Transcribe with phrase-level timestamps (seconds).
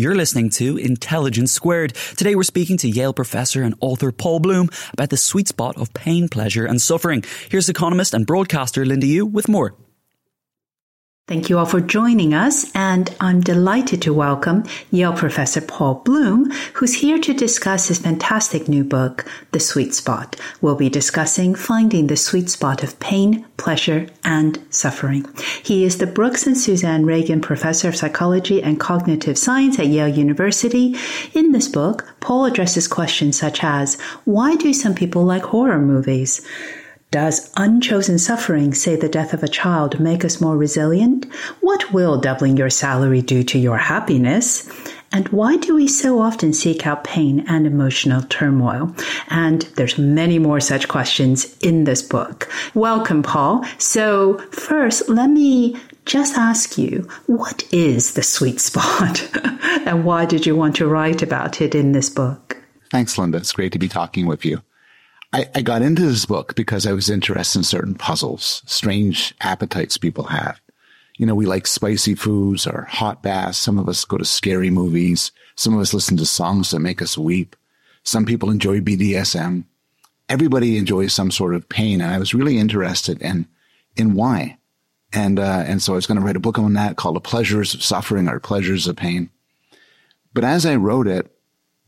[0.00, 1.92] You're listening to Intelligence Squared.
[2.16, 5.92] Today we're speaking to Yale professor and author Paul Bloom about the sweet spot of
[5.92, 7.22] pain, pleasure, and suffering.
[7.50, 9.74] Here's economist and broadcaster Linda Yueh with more.
[11.30, 16.50] Thank you all for joining us, and I'm delighted to welcome Yale professor Paul Bloom,
[16.74, 20.34] who's here to discuss his fantastic new book, The Sweet Spot.
[20.60, 25.24] We'll be discussing finding the sweet spot of pain, pleasure, and suffering.
[25.62, 30.08] He is the Brooks and Suzanne Ragen Professor of Psychology and Cognitive Science at Yale
[30.08, 30.96] University.
[31.32, 36.44] In this book, Paul addresses questions such as, why do some people like horror movies?
[37.10, 41.26] Does unchosen suffering, say the death of a child, make us more resilient?
[41.60, 44.70] What will doubling your salary do to your happiness?
[45.10, 48.94] And why do we so often seek out pain and emotional turmoil?
[49.28, 52.48] And there's many more such questions in this book.
[52.74, 53.64] Welcome, Paul.
[53.78, 59.28] So first, let me just ask you, what is the sweet spot?
[59.84, 62.56] and why did you want to write about it in this book?
[62.88, 63.38] Thanks, Linda.
[63.38, 64.62] It's great to be talking with you.
[65.32, 69.96] I, I got into this book because I was interested in certain puzzles, strange appetites
[69.96, 70.60] people have.
[71.16, 73.58] You know, we like spicy foods or hot baths.
[73.58, 75.32] Some of us go to scary movies.
[75.54, 77.54] Some of us listen to songs that make us weep.
[78.02, 79.64] Some people enjoy BDSM.
[80.28, 82.00] Everybody enjoys some sort of pain.
[82.00, 83.46] And I was really interested in,
[83.96, 84.56] in why.
[85.12, 87.20] And, uh, and so I was going to write a book on that called The
[87.20, 89.28] Pleasures of Suffering or Pleasures of Pain.
[90.32, 91.30] But as I wrote it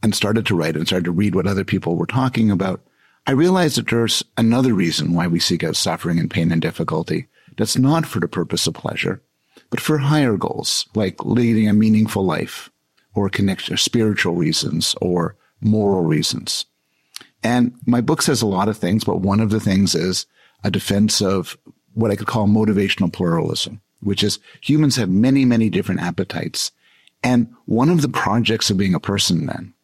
[0.02, 2.82] and started to write and started to read what other people were talking about,
[3.24, 7.28] I realize that there's another reason why we seek out suffering and pain and difficulty
[7.56, 9.22] that's not for the purpose of pleasure,
[9.70, 12.68] but for higher goals, like leading a meaningful life
[13.14, 16.64] or connection, spiritual reasons or moral reasons.
[17.44, 20.26] And my book says a lot of things, but one of the things is
[20.64, 21.56] a defense of
[21.94, 26.72] what I could call motivational pluralism, which is humans have many, many different appetites.
[27.22, 29.74] And one of the projects of being a person then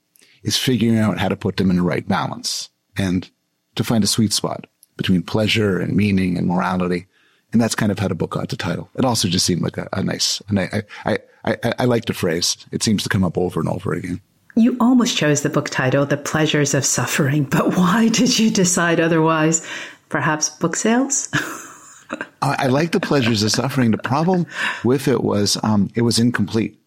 [0.42, 3.30] is figuring out how to put them in the right balance and
[3.76, 7.06] to find a sweet spot between pleasure and meaning and morality.
[7.52, 8.90] And that's kind of how the book got the title.
[8.96, 12.12] It also just seemed like a, a nice, and I, I, I, I like the
[12.12, 12.58] phrase.
[12.72, 14.20] It seems to come up over and over again.
[14.54, 19.00] You almost chose the book title, The Pleasures of Suffering, but why did you decide
[19.00, 19.66] otherwise?
[20.08, 21.28] Perhaps book sales?
[22.42, 23.92] I, I like the pleasures of suffering.
[23.92, 24.46] The problem
[24.84, 26.78] with it was um, it was incomplete.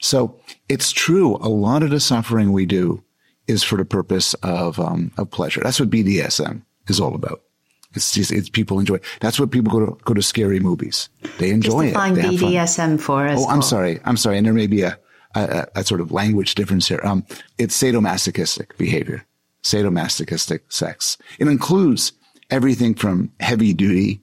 [0.00, 0.38] So
[0.68, 1.36] it's true.
[1.36, 3.02] A lot of the suffering we do
[3.48, 5.60] is for the purpose of um, of pleasure.
[5.62, 7.42] That's what BDSM is all about.
[7.94, 9.00] It's just it's people enjoy.
[9.20, 11.08] That's what people go to go to scary movies.
[11.38, 12.22] They enjoy just define it.
[12.22, 13.40] Define BDSM for us.
[13.40, 14.00] Oh, I'm sorry.
[14.04, 14.36] I'm sorry.
[14.36, 14.98] And there may be a,
[15.34, 17.00] a, a sort of language difference here.
[17.02, 17.24] Um,
[17.56, 19.24] it's sadomasochistic behavior,
[19.62, 21.16] sadomasochistic sex.
[21.38, 22.12] It includes
[22.50, 24.20] everything from heavy duty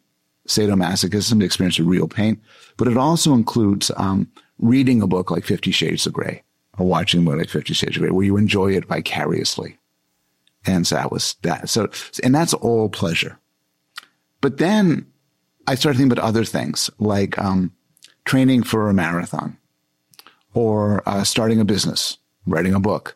[0.47, 2.39] sadomasochism to experience of real pain,
[2.77, 6.43] but it also includes um, reading a book like Fifty Shades of Grey
[6.83, 9.77] watching a movie Fifty Shades of Grey, where you enjoy it vicariously.
[10.65, 11.69] And so that was that.
[11.69, 11.89] So,
[12.23, 13.39] and that's all pleasure.
[14.41, 15.05] But then
[15.67, 17.71] I started thinking about other things like, um,
[18.25, 19.55] training for a marathon
[20.55, 23.15] or uh, starting a business, writing a book,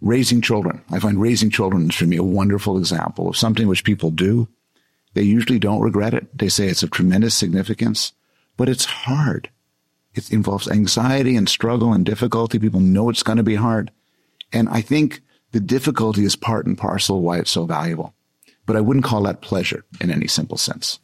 [0.00, 0.82] raising children.
[0.90, 4.48] I find raising children is for me a wonderful example of something which people do.
[5.12, 6.38] They usually don't regret it.
[6.38, 8.14] They say it's of tremendous significance,
[8.56, 9.50] but it's hard.
[10.14, 12.58] It involves anxiety and struggle and difficulty.
[12.58, 13.90] People know it's going to be hard.
[14.52, 15.20] And I think
[15.52, 18.14] the difficulty is part and parcel why it's so valuable.
[18.66, 20.98] But I wouldn't call that pleasure in any simple sense.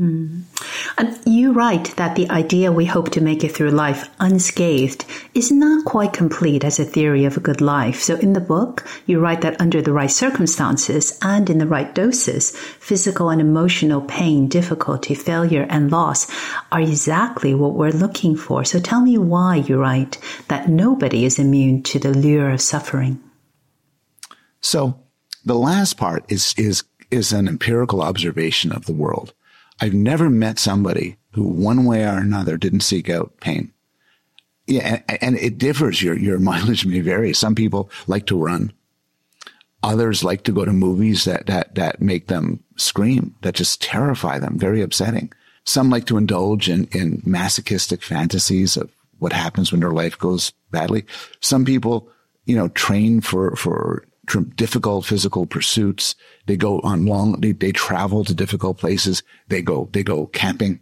[0.00, 0.44] Mm.
[0.96, 5.52] And you write that the idea we hope to make it through life unscathed is
[5.52, 8.00] not quite complete as a theory of a good life.
[8.00, 11.94] So in the book, you write that under the right circumstances and in the right
[11.94, 16.26] doses, physical and emotional pain, difficulty, failure, and loss
[16.72, 18.64] are exactly what we're looking for.
[18.64, 20.16] So tell me why you write
[20.48, 23.20] that nobody is immune to the lure of suffering.
[24.62, 24.98] So
[25.44, 29.34] the last part is, is, is an empirical observation of the world.
[29.80, 33.72] I've never met somebody who one way or another didn't seek out pain.
[34.66, 35.02] Yeah.
[35.08, 36.02] And, and it differs.
[36.02, 37.32] Your, your mileage may vary.
[37.32, 38.72] Some people like to run.
[39.82, 44.38] Others like to go to movies that, that, that make them scream, that just terrify
[44.38, 45.32] them, very upsetting.
[45.64, 50.52] Some like to indulge in, in masochistic fantasies of what happens when their life goes
[50.70, 51.06] badly.
[51.40, 52.10] Some people,
[52.44, 54.04] you know, train for, for
[54.54, 56.14] difficult physical pursuits.
[56.46, 59.22] They go on long, they, they travel to difficult places.
[59.48, 60.80] They go, they go camping,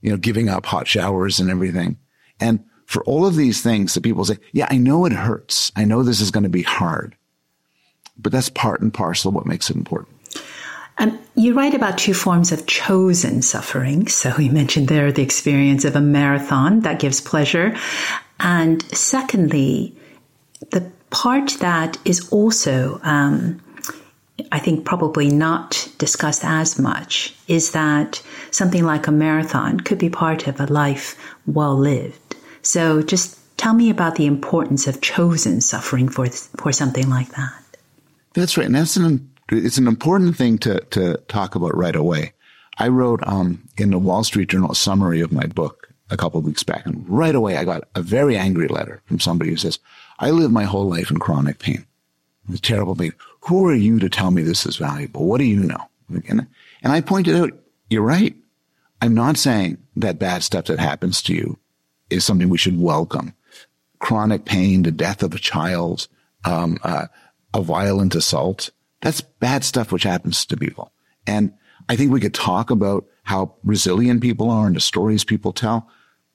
[0.00, 1.98] you know, giving up hot showers and everything.
[2.40, 5.72] And for all of these things that people say, yeah, I know it hurts.
[5.76, 7.16] I know this is going to be hard,
[8.16, 10.16] but that's part and parcel of what makes it important.
[10.98, 14.08] Um, you write about two forms of chosen suffering.
[14.08, 17.76] So you mentioned there the experience of a marathon that gives pleasure
[18.38, 19.96] And secondly,
[20.70, 20.90] the
[21.22, 23.58] part that is also, um,
[24.52, 30.10] I think, probably not discussed as much is that something like a marathon could be
[30.10, 31.16] part of a life
[31.46, 32.36] well lived.
[32.60, 37.64] So just tell me about the importance of chosen suffering for, for something like that.
[38.34, 38.66] That's right.
[38.66, 42.34] And that's an, it's an important thing to, to talk about right away.
[42.76, 46.38] I wrote, um, in the Wall Street Journal a summary of my book a couple
[46.38, 46.84] of weeks back.
[46.84, 49.78] And right away, I got a very angry letter from somebody who says,
[50.18, 51.86] I lived my whole life in chronic pain,
[52.62, 53.12] terrible pain.
[53.42, 55.26] Who are you to tell me this is valuable?
[55.26, 55.88] What do you know?
[56.08, 56.46] And,
[56.82, 57.50] and I pointed out,
[57.90, 58.34] you're right.
[59.02, 61.58] I'm not saying that bad stuff that happens to you
[62.10, 63.34] is something we should welcome.
[63.98, 66.08] Chronic pain, the death of a child,
[66.44, 67.06] um, uh,
[67.52, 68.70] a violent assault.
[69.00, 70.92] That's bad stuff which happens to people.
[71.26, 71.52] And
[71.88, 75.88] I think we could talk about how resilient people are and the stories people tell,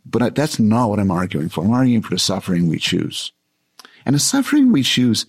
[0.05, 1.63] but that's not what I'm arguing for.
[1.63, 3.31] I'm arguing for the suffering we choose.
[4.05, 5.25] And the suffering we choose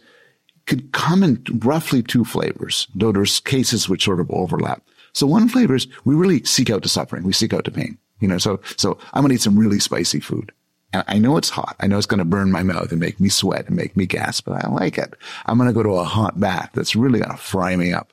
[0.67, 4.83] could come in roughly two flavors, though there's cases which sort of overlap.
[5.13, 7.25] So one flavor is we really seek out the suffering.
[7.25, 7.99] We seek out the pain.
[8.21, 10.53] You know, so, so I'm going to eat some really spicy food.
[10.93, 11.75] And I know it's hot.
[11.81, 14.07] I know it's going to burn my mouth and make me sweat and make me
[14.07, 15.15] gasp, but I like it.
[15.47, 18.13] I'm going to go to a hot bath that's really going to fry me up,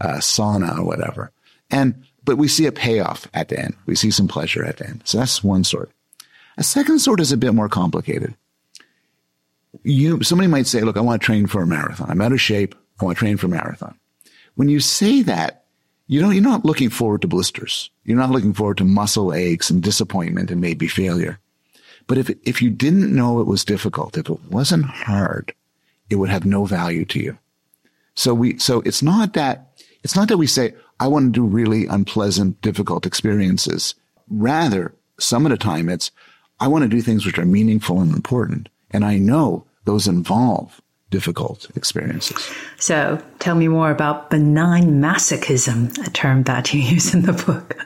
[0.00, 1.32] uh, sauna or whatever.
[1.70, 3.76] And, but we see a payoff at the end.
[3.86, 5.02] We see some pleasure at the end.
[5.04, 5.90] So that's one sort.
[6.56, 8.34] A second sort is a bit more complicated.
[9.82, 12.10] You, somebody might say, look, I want to train for a marathon.
[12.10, 12.74] I'm out of shape.
[13.00, 13.98] I want to train for a marathon.
[14.54, 15.64] When you say that,
[16.06, 17.88] you know, you're not looking forward to blisters.
[18.04, 21.38] You're not looking forward to muscle aches and disappointment and maybe failure.
[22.08, 25.54] But if, if you didn't know it was difficult, if it wasn't hard,
[26.10, 27.38] it would have no value to you.
[28.16, 31.46] So we, so it's not that, it's not that we say, I want to do
[31.46, 33.94] really unpleasant, difficult experiences.
[34.28, 36.10] Rather, some of the time it's,
[36.58, 38.68] I want to do things which are meaningful and important.
[38.90, 42.50] And I know those involve difficult experiences.
[42.78, 47.76] So tell me more about benign masochism, a term that you use in the book.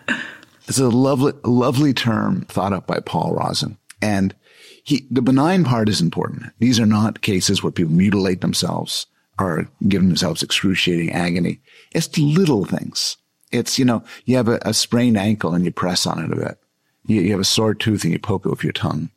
[0.69, 3.77] It's a lovely, lovely term thought up by Paul Rozin.
[4.01, 4.35] And
[4.83, 6.53] he, the benign part is important.
[6.59, 9.07] These are not cases where people mutilate themselves
[9.39, 11.61] or give themselves excruciating agony.
[11.93, 13.17] It's little things.
[13.51, 16.37] It's, you know, you have a, a sprained ankle and you press on it a
[16.37, 16.59] bit.
[17.07, 19.11] You, you, have a sore tooth and you poke it with your tongue.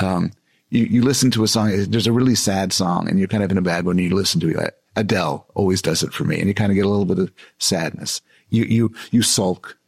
[0.00, 0.32] Um,
[0.70, 1.72] you, you listen to a song.
[1.88, 4.14] There's a really sad song and you're kind of in a bad mood and you
[4.14, 4.78] listen to it.
[4.96, 6.38] Adele always does it for me.
[6.38, 8.20] And you kind of get a little bit of sadness.
[8.50, 9.78] You, you, you sulk.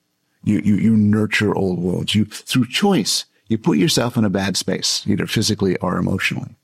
[0.45, 2.15] You, you, you nurture old wounds.
[2.15, 6.57] You, through choice, you put yourself in a bad space, either physically or emotionally.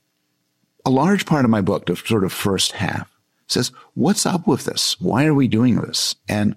[0.85, 3.11] A large part of my book, the sort of first half,
[3.47, 4.99] says, what's up with this?
[4.99, 6.15] Why are we doing this?
[6.27, 6.55] And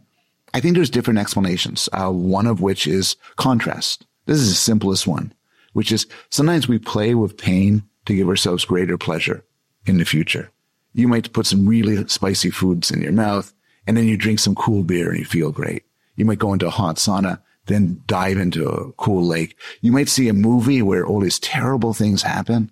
[0.55, 1.89] I think there's different explanations.
[1.93, 4.07] Uh, one of which is contrast.
[4.27, 5.35] This is the simplest one
[5.73, 9.45] which is sometimes we play with pain to give ourselves greater pleasure
[9.87, 10.51] in the future.
[10.93, 13.53] You might put some really spicy foods in your mouth
[13.87, 15.85] and then you drink some cool beer and you feel great.
[16.17, 19.57] You might go into a hot sauna, then dive into a cool lake.
[19.81, 22.71] You might see a movie where all these terrible things happen,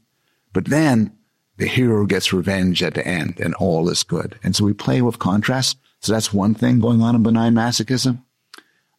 [0.53, 1.17] but then
[1.57, 4.39] the hero gets revenge at the end and all is good.
[4.43, 5.79] And so we play with contrast.
[6.01, 8.23] So that's one thing going on in benign masochism.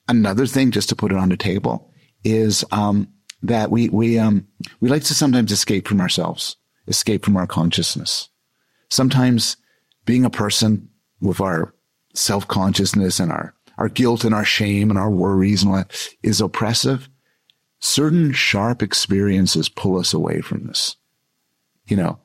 [0.07, 1.93] Another thing, just to put it on the table,
[2.23, 3.07] is um,
[3.44, 4.47] that we we um
[4.80, 6.57] we like to sometimes escape from ourselves,
[6.88, 8.30] escape from our consciousness.
[8.90, 9.57] Sometimes
[10.06, 10.90] being a person
[11.21, 11.73] with our
[12.13, 16.09] self consciousness and our our guilt and our shame and our worries and all that
[16.21, 17.09] is oppressive.
[17.80, 20.97] Certain sharp experiences pull us away from this.
[21.87, 22.19] You know,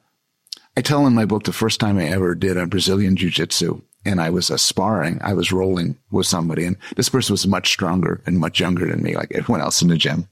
[0.76, 3.80] I tell in my book the first time I ever did a Brazilian jiu jitsu
[4.04, 8.20] and I was sparring, I was rolling with somebody and this person was much stronger
[8.26, 10.28] and much younger than me, like everyone else in the gym.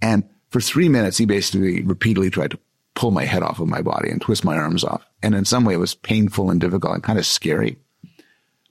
[0.00, 2.58] And for three minutes, he basically repeatedly tried to
[2.94, 5.06] pull my head off of my body and twist my arms off.
[5.22, 7.78] And in some way, it was painful and difficult and kind of scary.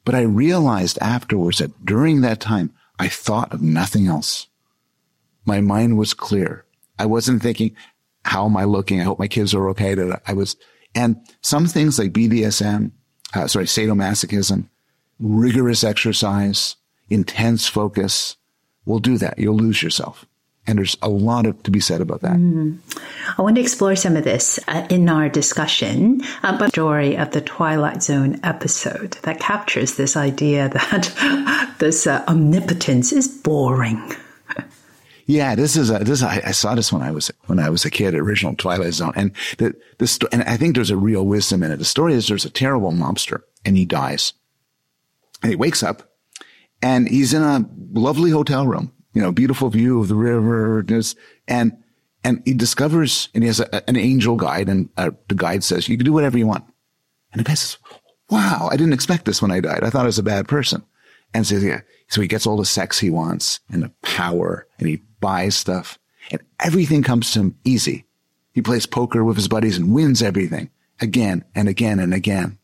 [0.03, 4.47] But I realized afterwards that during that time, I thought of nothing else.
[5.45, 6.65] My mind was clear.
[6.99, 7.75] I wasn't thinking,
[8.25, 8.99] how am I looking?
[8.99, 9.95] I hope my kids are okay.
[10.25, 10.55] I was,
[10.95, 12.91] and some things like BDSM,
[13.33, 14.67] uh, sorry, sadomasochism,
[15.19, 16.75] rigorous exercise,
[17.09, 18.35] intense focus
[18.85, 19.39] will do that.
[19.39, 20.25] You'll lose yourself.
[20.67, 22.33] And there's a lot of, to be said about that.
[22.33, 22.79] Mm.
[23.37, 27.31] I want to explore some of this uh, in our discussion about the story of
[27.31, 34.13] the Twilight Zone episode that captures this idea that this uh, omnipotence is boring.
[35.25, 37.83] Yeah, this is a, this, I, I, saw this when I was, when I was
[37.83, 39.11] a kid, original Twilight Zone.
[39.13, 41.77] And the, the, and I think there's a real wisdom in it.
[41.77, 44.31] The story is there's a terrible mobster and he dies
[45.41, 46.09] and he wakes up
[46.81, 50.85] and he's in a lovely hotel room you know, beautiful view of the river.
[51.47, 51.83] And
[52.23, 55.89] And he discovers, and he has a, an angel guide, and uh, the guide says,
[55.89, 56.65] you can do whatever you want.
[57.31, 57.77] And the guy says,
[58.29, 59.83] wow, I didn't expect this when I died.
[59.83, 60.83] I thought I was a bad person.
[61.33, 61.81] And says, yeah.
[62.09, 65.97] So he gets all the sex he wants and the power and he buys stuff
[66.31, 68.05] and everything comes to him easy.
[68.53, 70.69] He plays poker with his buddies and wins everything
[71.01, 72.59] again and again and again.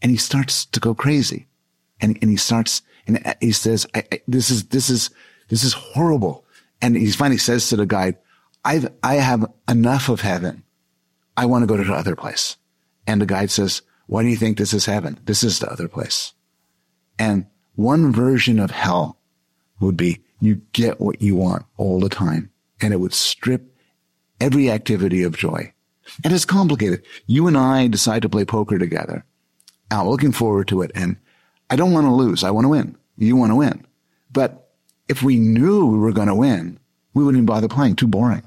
[0.00, 1.48] And he starts to go crazy.
[2.00, 5.10] And, and he starts, and he says, I, I, this is, this is,
[5.50, 6.46] this is horrible.
[6.80, 8.16] And he finally says to the guide,
[8.64, 10.62] I've, I have enough of heaven.
[11.36, 12.56] I want to go to the other place.
[13.06, 15.18] And the guide says, why do you think this is heaven?
[15.24, 16.32] This is the other place.
[17.18, 19.18] And one version of hell
[19.80, 23.76] would be you get what you want all the time and it would strip
[24.40, 25.72] every activity of joy.
[26.24, 27.02] And it's complicated.
[27.26, 29.24] You and I decide to play poker together.
[29.90, 30.90] I'm looking forward to it.
[30.94, 31.16] And
[31.68, 32.42] I don't want to lose.
[32.42, 32.96] I want to win.
[33.16, 33.86] You want to win.
[34.32, 34.59] But
[35.10, 36.78] if we knew we were going to win,
[37.14, 37.96] we wouldn't even bother playing.
[37.96, 38.44] Too boring.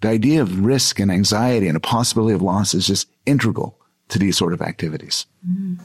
[0.00, 4.18] The idea of risk and anxiety and a possibility of loss is just integral to
[4.18, 5.26] these sort of activities.
[5.46, 5.78] Mm.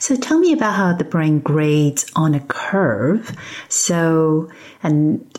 [0.00, 3.36] So tell me about how the brain grades on a curve.
[3.68, 4.50] So,
[4.82, 5.38] and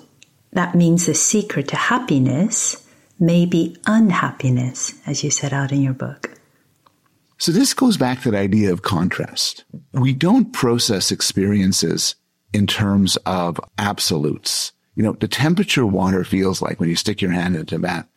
[0.54, 2.88] that means the secret to happiness
[3.20, 6.38] may be unhappiness, as you set out in your book.
[7.40, 9.64] So this goes back to the idea of contrast.
[9.94, 12.14] We don't process experiences
[12.53, 14.72] in terms of absolutes.
[14.96, 18.08] You know, the temperature water feels like when you stick your hand into that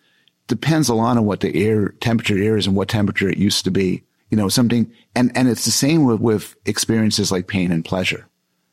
[0.47, 3.71] depends a lot on what the air temperature is and what temperature it used to
[3.71, 4.03] be.
[4.31, 8.27] You know, something, and, and it's the same with, with experiences like pain and pleasure.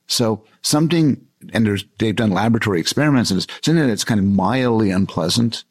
[0.07, 4.89] So something, and there's, they've done laboratory experiments and it's something that's kind of mildly
[4.89, 5.63] unpleasant.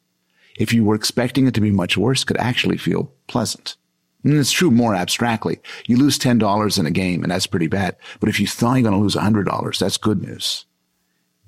[0.57, 3.75] If you were expecting it to be much worse, could actually feel pleasant.
[4.23, 5.59] And it's true more abstractly.
[5.87, 7.95] You lose $10 in a game and that's pretty bad.
[8.19, 10.65] But if you thought you're going to lose $100, that's good news.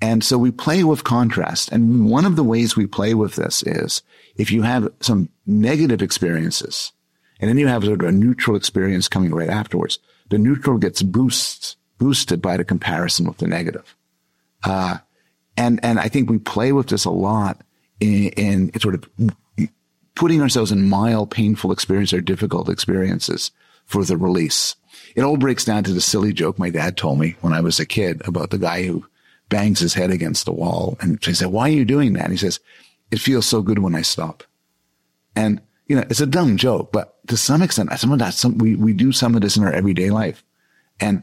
[0.00, 1.70] And so we play with contrast.
[1.70, 4.02] And one of the ways we play with this is
[4.36, 6.92] if you have some negative experiences
[7.40, 9.98] and then you have sort of a neutral experience coming right afterwards,
[10.30, 13.96] the neutral gets boosts, boosted by the comparison with the negative.
[14.64, 14.98] Uh,
[15.56, 17.60] and, and I think we play with this a lot
[18.00, 19.08] in, in sort of
[20.14, 23.50] putting ourselves in mild, painful experiences or difficult experiences
[23.86, 24.76] for the release.
[25.14, 27.80] It all breaks down to the silly joke my dad told me when I was
[27.80, 29.06] a kid about the guy who
[29.48, 30.96] bangs his head against the wall.
[31.00, 32.24] And he said, why are you doing that?
[32.24, 32.60] And he says,
[33.10, 34.42] it feels so good when I stop.
[35.36, 38.58] And, you know, it's a dumb joke, but to some extent, some of that, some,
[38.58, 40.44] we, we do some of this in our everyday life.
[41.00, 41.22] And,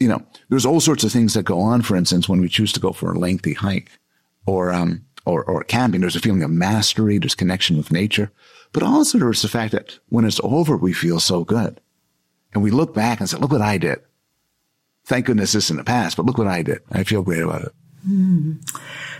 [0.00, 1.82] you know, there's all sorts of things that go on.
[1.82, 3.90] For instance, when we choose to go for a lengthy hike
[4.46, 7.18] or, um, or, or camping, there's a feeling of mastery.
[7.18, 8.30] There's connection with nature,
[8.72, 11.80] but also there's the fact that when it's over, we feel so good
[12.52, 14.00] and we look back and say, look what I did.
[15.04, 16.80] Thank goodness this is in the past, but look what I did.
[16.90, 17.72] I feel great about it.
[18.08, 18.60] Mm.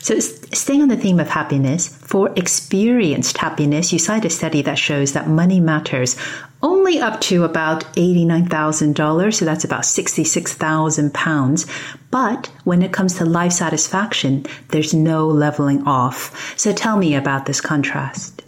[0.02, 4.76] So, staying on the theme of happiness, for experienced happiness, you cite a study that
[4.76, 6.16] shows that money matters
[6.60, 9.34] only up to about $89,000.
[9.34, 11.66] So that's about 66,000 pounds.
[12.10, 16.58] But when it comes to life satisfaction, there's no leveling off.
[16.58, 18.42] So tell me about this contrast.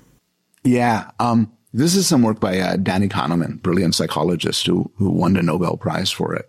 [0.64, 1.11] Yeah.
[1.20, 5.42] Um, this is some work by uh, Danny Kahneman, brilliant psychologist who, who won the
[5.42, 6.46] Nobel Prize for it.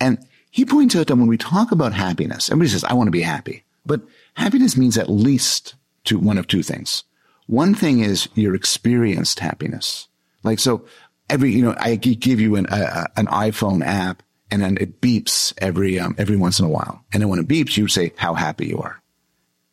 [0.00, 0.18] And
[0.50, 3.22] he points out that when we talk about happiness, everybody says, I want to be
[3.22, 3.62] happy.
[3.86, 4.02] But
[4.34, 7.04] happiness means at least two, one of two things.
[7.46, 10.08] One thing is your experienced happiness.
[10.42, 10.86] Like, so
[11.28, 15.98] every, you know, I give you an, an iPhone app and then it beeps every,
[15.98, 17.04] um, every once in a while.
[17.12, 19.00] And then when it beeps, you say how happy you are.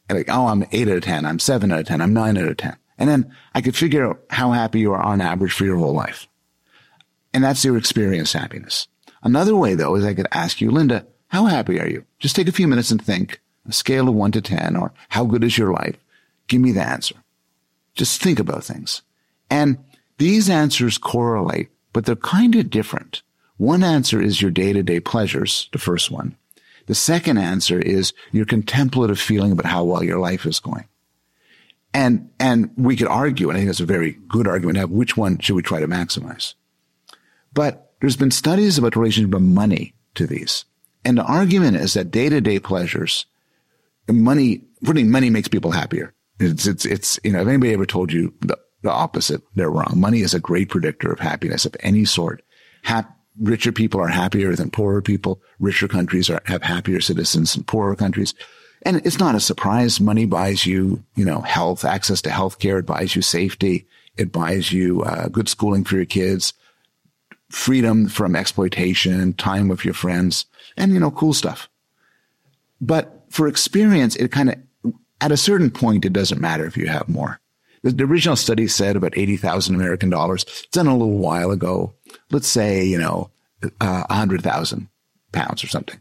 [0.10, 1.26] And like, oh, I'm eight out of 10.
[1.26, 2.02] I'm seven out of 10.
[2.02, 2.78] I'm nine out of 10.
[2.98, 5.94] And then I could figure out how happy you are on average for your whole
[5.94, 6.28] life.
[7.34, 8.88] And that's your experienced happiness.
[9.22, 12.06] Another way though is I could ask you, Linda, how happy are you?
[12.20, 15.26] Just take a few minutes and think a scale of one to 10 or how
[15.26, 15.98] good is your life?
[16.48, 17.16] Give me the answer.
[17.96, 19.02] Just think about things.
[19.50, 19.78] And
[20.18, 23.22] these answers correlate, but they're kind of different.
[23.58, 26.36] One answer is your day to day pleasures, the first one.
[26.86, 30.86] The second answer is your contemplative feeling about how well your life is going.
[31.94, 35.18] And, and we could argue, and I think that's a very good argument, have which
[35.18, 36.54] one should we try to maximize?
[37.54, 40.66] But there's been studies about the relationship of money to these.
[41.04, 43.26] And the argument is that day to day pleasures
[44.10, 46.14] money, putting money makes people happier.
[46.40, 49.94] It's, it's, it's, you know, if anybody ever told you the, the opposite, they're wrong.
[49.96, 52.44] Money is a great predictor of happiness of any sort.
[52.84, 55.42] Hap- richer people are happier than poorer people.
[55.60, 58.34] Richer countries are, have happier citizens than poorer countries.
[58.84, 60.00] And it's not a surprise.
[60.00, 62.78] Money buys you, you know, health, access to health care.
[62.80, 63.88] It buys you safety.
[64.16, 66.54] It buys you uh, good schooling for your kids,
[67.50, 70.46] freedom from exploitation, time with your friends,
[70.76, 71.70] and, you know, cool stuff.
[72.82, 76.88] But for experience, it kind of, at a certain point, it doesn't matter if you
[76.88, 77.40] have more.
[77.84, 80.44] The, the original study said about 80,000 American dollars.
[80.44, 81.94] It's done a little while ago.
[82.32, 83.30] Let's say, you know,
[83.82, 84.88] uh, 100,000
[85.32, 86.00] pounds or something.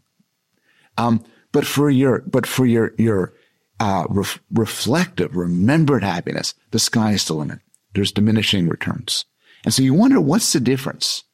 [0.99, 3.35] Um, but for your, but for your, your,
[3.81, 7.61] uh, ref- reflective, remembered happiness, the sky is the limit.
[7.95, 9.25] There's diminishing returns.
[9.65, 11.25] And so you wonder, what's the difference?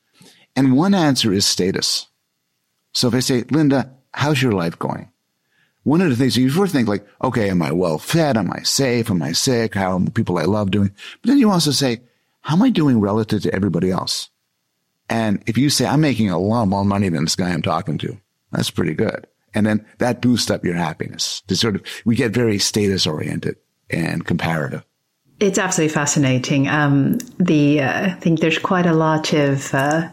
[0.56, 2.06] And one answer is status.
[2.92, 5.10] So if I say, Linda, how's your life going?
[5.84, 8.36] One of the things you first think like, okay, am I well fed?
[8.36, 9.10] Am I safe?
[9.10, 9.74] Am I sick?
[9.74, 10.92] How are people I love doing?
[11.20, 12.02] But then you also say,
[12.40, 14.30] how am I doing relative to everybody else?
[15.08, 17.98] And if you say, I'm making a lot more money than this guy I'm talking
[17.98, 18.18] to,
[18.52, 19.26] that's pretty good.
[19.54, 23.56] And then that boosts up your happiness to sort of, we get very status oriented
[23.90, 24.84] and comparative.
[25.40, 26.68] It's absolutely fascinating.
[26.68, 30.08] Um, the, uh, I think there's quite a lot of, uh,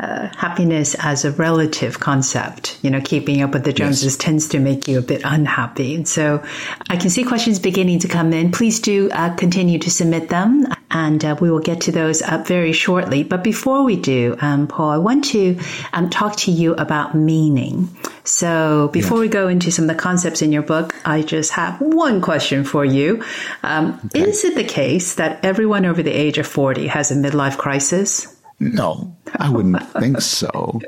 [0.00, 2.78] uh, happiness as a relative concept.
[2.82, 4.16] You know, keeping up with the Joneses yes.
[4.16, 5.94] tends to make you a bit unhappy.
[5.94, 6.42] And so
[6.88, 8.50] I can see questions beginning to come in.
[8.50, 12.46] Please do uh, continue to submit them and uh, we will get to those up
[12.46, 13.22] very shortly.
[13.22, 15.58] But before we do, um, Paul, I want to
[15.92, 17.88] um, talk to you about meaning.
[18.24, 19.20] So before yes.
[19.22, 22.64] we go into some of the concepts in your book, I just have one question
[22.64, 23.22] for you.
[23.62, 24.28] Um, okay.
[24.28, 28.39] Is it the case that everyone over the age of 40 has a midlife crisis?
[28.60, 30.80] No, I wouldn't think so.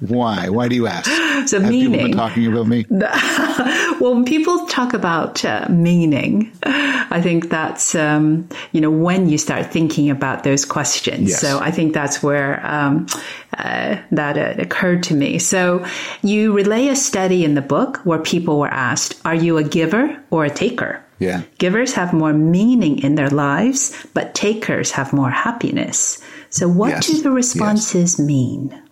[0.00, 0.48] Why?
[0.48, 1.10] Why do you ask?
[1.46, 1.92] So Have meaning.
[1.92, 2.84] People been talking about me.
[4.00, 9.38] well, when people talk about uh, meaning, I think that's um, you know when you
[9.38, 11.30] start thinking about those questions.
[11.30, 11.40] Yes.
[11.40, 13.06] So I think that's where um,
[13.56, 15.38] uh, that uh, occurred to me.
[15.38, 15.86] So
[16.22, 20.20] you relay a study in the book where people were asked, "Are you a giver
[20.30, 21.42] or a taker?" Yeah.
[21.58, 26.20] Givers have more meaning in their lives, but takers have more happiness.
[26.50, 27.06] So, what yes.
[27.06, 28.26] do the responses yes.
[28.26, 28.82] mean?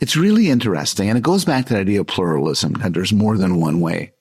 [0.00, 1.08] It's really interesting.
[1.08, 4.12] And it goes back to the idea of pluralism, that there's more than one way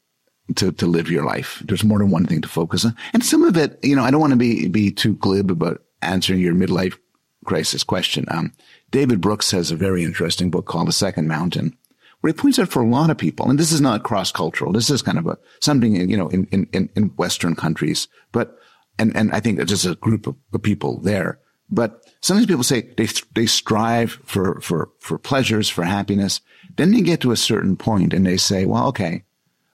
[0.55, 1.61] to, to live your life.
[1.65, 2.95] There's more than one thing to focus on.
[3.13, 5.81] And some of it, you know, I don't want to be, be too glib about
[6.01, 6.97] answering your midlife
[7.45, 8.25] crisis question.
[8.29, 8.53] Um,
[8.91, 11.75] David Brooks has a very interesting book called The Second Mountain,
[12.21, 14.71] where he points out for a lot of people, and this is not cross cultural.
[14.71, 18.57] This is kind of a something, you know, in, in, in Western countries, but,
[18.99, 21.39] and, and I think it's just a group of, of people there.
[21.69, 26.41] But sometimes people say they, they strive for, for, for pleasures, for happiness.
[26.77, 29.23] Then they get to a certain point and they say, well, okay,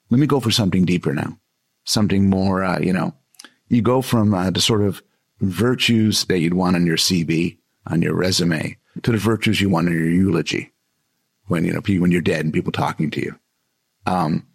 [0.10, 1.40] let me go for something deeper now.
[1.86, 3.14] Something more, uh, you know,
[3.68, 5.02] you go from uh, the sort of
[5.40, 9.88] virtues that you'd want on your CV, on your resume, to the virtues you want
[9.88, 10.74] in your eulogy
[11.46, 13.40] when, you know, when you're dead and people talking to you.
[14.08, 14.48] Um,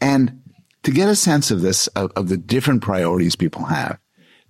[0.00, 0.42] and
[0.82, 3.98] to get a sense of this, of, of the different priorities people have,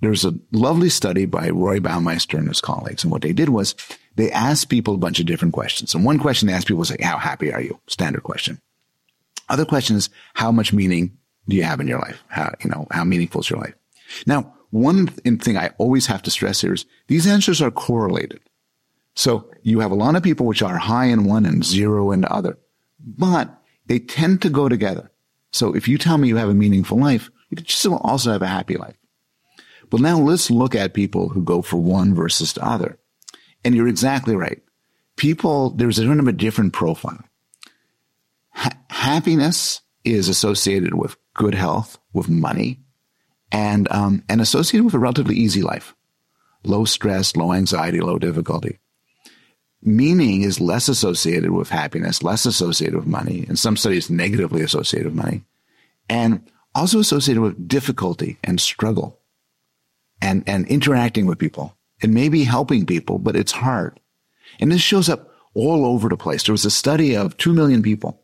[0.00, 3.02] there's a lovely study by Roy Baumeister and his colleagues.
[3.02, 3.74] And what they did was
[4.16, 5.94] they asked people a bunch of different questions.
[5.94, 7.80] And one question they asked people was like, how happy are you?
[7.88, 8.61] Standard question.
[9.48, 11.16] Other question is, how much meaning
[11.48, 12.22] do you have in your life?
[12.28, 13.74] How, you know, how meaningful is your life?
[14.26, 18.40] Now, one thing I always have to stress here is these answers are correlated.
[19.14, 22.20] So you have a lot of people which are high in one and zero in
[22.20, 22.58] the other,
[23.00, 23.50] but
[23.87, 25.11] they tend to go together.
[25.50, 28.46] So if you tell me you have a meaningful life, you still also have a
[28.46, 28.97] happy life.
[29.90, 32.98] But now let's look at people who go for one versus the other.
[33.64, 34.62] And you're exactly right.
[35.16, 37.24] People, there's a kind of a different profile.
[38.51, 42.81] Ha- happiness is associated with good health, with money,
[43.51, 45.94] and um, and associated with a relatively easy life,
[46.64, 48.79] low stress, low anxiety, low difficulty.
[49.81, 55.07] Meaning is less associated with happiness, less associated with money, and some studies negatively associated
[55.07, 55.44] with money,
[56.09, 59.17] and also associated with difficulty and struggle
[60.20, 63.98] and, and interacting with people and maybe helping people, but it's hard.
[64.61, 66.42] And this shows up all over the place.
[66.42, 68.22] There was a study of 2 million people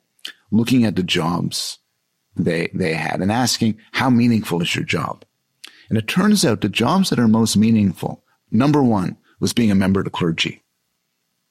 [0.50, 1.78] looking at the jobs
[2.36, 5.24] they, they had and asking, how meaningful is your job?
[5.88, 9.76] And it turns out the jobs that are most meaningful, number one was being a
[9.76, 10.62] member of the clergy,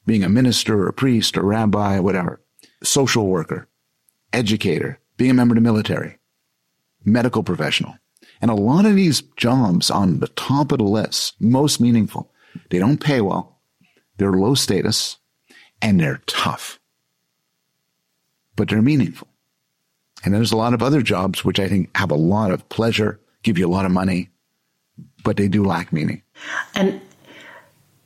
[0.06, 2.41] being a minister or a priest or rabbi, or whatever,
[2.82, 3.67] social worker,
[4.32, 6.17] educator, being a member of the military,
[7.06, 7.95] medical professional.
[8.43, 12.29] And a lot of these jobs on the top of the list, most meaningful,
[12.71, 13.58] they don't pay well.
[14.17, 15.15] They're low status
[15.82, 16.77] and they're tough,
[18.58, 19.29] but they're meaningful.
[20.25, 23.17] And there's a lot of other jobs which I think have a lot of pleasure,
[23.43, 24.29] give you a lot of money,
[25.23, 26.21] but they do lack meaning.
[26.75, 26.99] And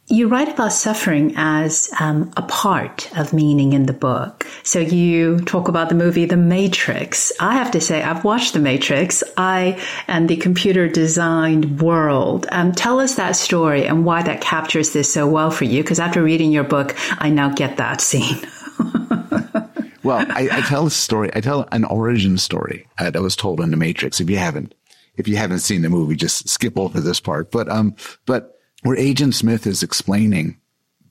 [0.10, 4.48] you write about suffering as um, a part of meaning in the book.
[4.64, 7.34] So you talk about the movie The Matrix.
[7.42, 9.22] I have to say, I've watched The Matrix.
[9.36, 12.48] I and the computer designed world.
[12.52, 15.84] Um, tell us that story and why that captures this so well for you.
[15.84, 18.40] Because after reading your book, I now get that scene.
[20.04, 21.32] well, I, I, tell a story.
[21.34, 24.22] I tell an origin story uh, that was told in The Matrix.
[24.22, 24.74] If you haven't,
[25.18, 27.52] if you haven't seen the movie, just skip over this part.
[27.52, 30.60] But um, but where Agent Smith is explaining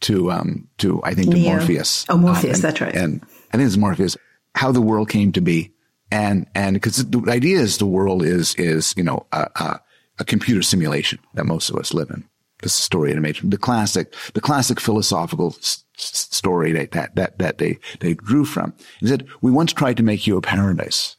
[0.00, 1.50] to um to I think to Neo.
[1.50, 2.06] Morpheus.
[2.08, 2.94] Oh, Morpheus, um, and, that's right.
[2.94, 4.16] And I think it's Morpheus
[4.56, 5.72] how the world came to be,
[6.10, 9.80] and and because the idea is the world is is you know a, a,
[10.18, 12.24] a computer simulation that most of us live in.
[12.62, 17.78] This story of the classic the classic philosophical s- story that that that that they
[18.00, 18.72] they drew from.
[19.02, 21.16] Is that we once tried to make you a paradise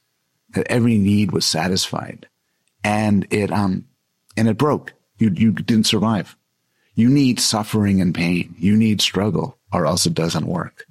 [0.55, 2.27] that every need was satisfied,
[2.83, 3.85] and it um
[4.35, 4.93] and it broke.
[5.17, 6.35] You you didn't survive.
[6.97, 8.55] You need suffering and pain.
[8.57, 10.85] You need struggle or else it doesn't work.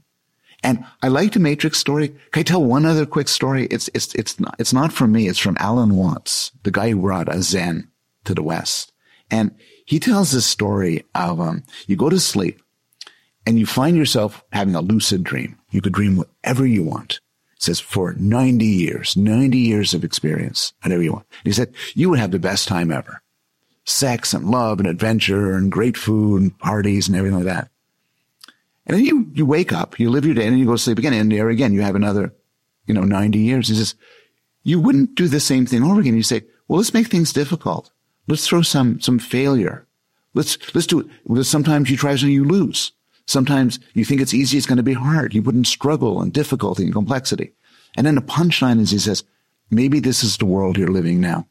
[0.63, 2.09] And I like the Matrix story.
[2.31, 3.67] Can I tell one other quick story?
[3.67, 5.29] It's, it's, it's not, it's not from me.
[5.29, 7.89] It's from Alan Watts, the guy who brought a Zen
[8.25, 8.93] to the West.
[9.31, 12.61] And he tells this story of, um, you go to sleep
[13.45, 15.59] and you find yourself having a lucid dream.
[15.71, 17.21] You could dream whatever you want.
[17.57, 21.27] It says for 90 years, 90 years of experience, whatever you want.
[21.45, 23.23] And he said, you would have the best time ever
[23.87, 27.71] sex and love and adventure and great food and parties and everything like that.
[28.87, 30.99] And then you, you wake up, you live your day and you go to sleep
[30.99, 31.13] again.
[31.13, 32.35] And there again, you have another,
[32.87, 33.69] you know, 90 years.
[33.69, 33.95] He says,
[34.63, 36.17] you wouldn't do the same thing over again.
[36.17, 37.91] You say, well, let's make things difficult.
[38.29, 39.87] Let's throw some, some failure.
[40.35, 41.45] Let's, let's do it.
[41.45, 42.93] Sometimes you try something, you lose.
[43.27, 45.35] Sometimes you think it's easy, it's going to be hard.
[45.35, 47.53] You wouldn't struggle and difficulty and complexity.
[47.97, 49.25] And then the punchline is he says,
[49.71, 51.47] maybe this is the world you're living now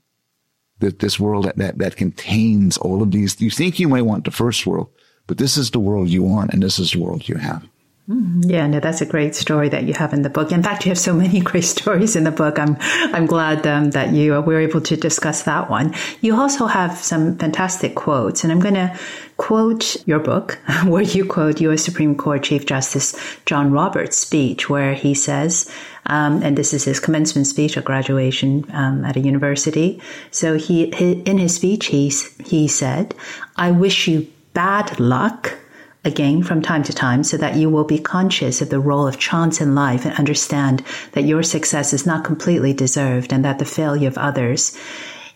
[0.79, 3.39] that this world that, that, that contains all of these.
[3.39, 4.89] You think you may want the first world,
[5.27, 7.67] but this is the world you want and this is the world you have.
[8.09, 10.51] Mm, yeah, no, that's a great story that you have in the book.
[10.51, 12.59] In fact, you have so many great stories in the book.
[12.59, 15.95] I'm, I'm glad um, that you were able to discuss that one.
[16.21, 18.95] You also have some fantastic quotes, and I'm going to
[19.38, 21.83] quote your book where you quote U.S.
[21.83, 23.15] Supreme Court Chief Justice
[23.47, 25.71] John Roberts' speech, where he says,
[26.08, 30.02] um, and this is his commencement speech at graduation um, at a university.
[30.32, 32.12] So he, he, in his speech, he
[32.44, 33.15] he said,
[33.56, 35.58] "I wish you bad luck."
[36.06, 39.18] again from time to time so that you will be conscious of the role of
[39.18, 43.65] chance in life and understand that your success is not completely deserved and that the
[43.65, 44.78] failure of others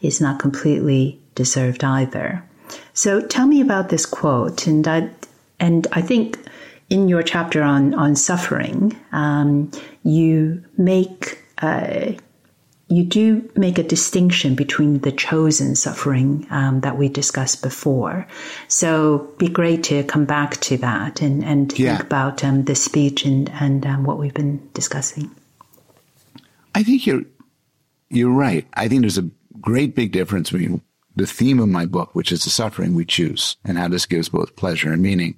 [0.02, 2.44] is not completely deserved either.
[2.94, 4.68] So tell me about this quote.
[4.68, 5.10] And I,
[5.60, 6.38] and I think
[6.90, 9.72] in your chapter on, on suffering, um,
[10.04, 12.14] you make uh,
[12.90, 18.28] you do make a distinction between the chosen suffering um, that we discussed before.
[18.68, 21.98] So be great to come back to that and, and yeah.
[21.98, 25.30] think about um, the speech and, and um, what we've been discussing.
[26.74, 27.24] I think you're,
[28.10, 28.66] you're right.
[28.74, 29.30] I think there's a
[29.62, 30.82] great big difference between
[31.16, 34.30] the theme of my book, which is the suffering we choose and how this gives
[34.30, 35.38] both pleasure and meaning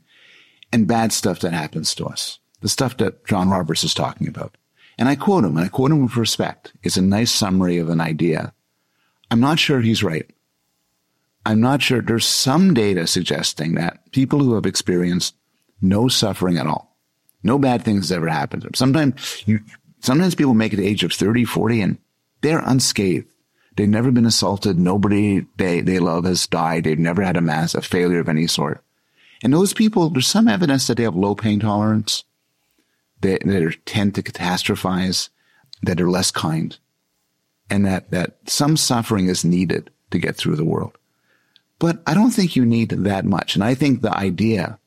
[0.72, 2.40] and bad stuff that happens to us.
[2.62, 4.58] The stuff that John Roberts is talking about.
[4.98, 6.74] And I quote him, and I quote him with respect.
[6.84, 8.54] It's a nice summary of an idea.
[9.32, 10.30] I'm not sure he's right.
[11.46, 12.02] I'm not sure.
[12.02, 15.36] There's some data suggesting that people who have experienced
[15.82, 16.96] no suffering at all,
[17.42, 18.76] no bad things ever happened to them.
[18.76, 19.60] Sometimes you,
[20.02, 21.98] sometimes people make it to the age of 30, 40 and
[22.42, 23.28] they're unscathed.
[23.76, 24.78] They've never been assaulted.
[24.78, 26.84] Nobody they, they love has died.
[26.84, 28.84] They've never had a mass, a failure of any sort.
[29.44, 32.24] And those people, there's some evidence that they have low pain tolerance
[33.22, 35.30] that, that tend to catastrophize,
[35.84, 36.78] that are less kind,
[37.70, 40.98] and that, that some suffering is needed to get through the world.
[41.80, 43.56] But I don't think you need that much.
[43.56, 44.78] And I think the idea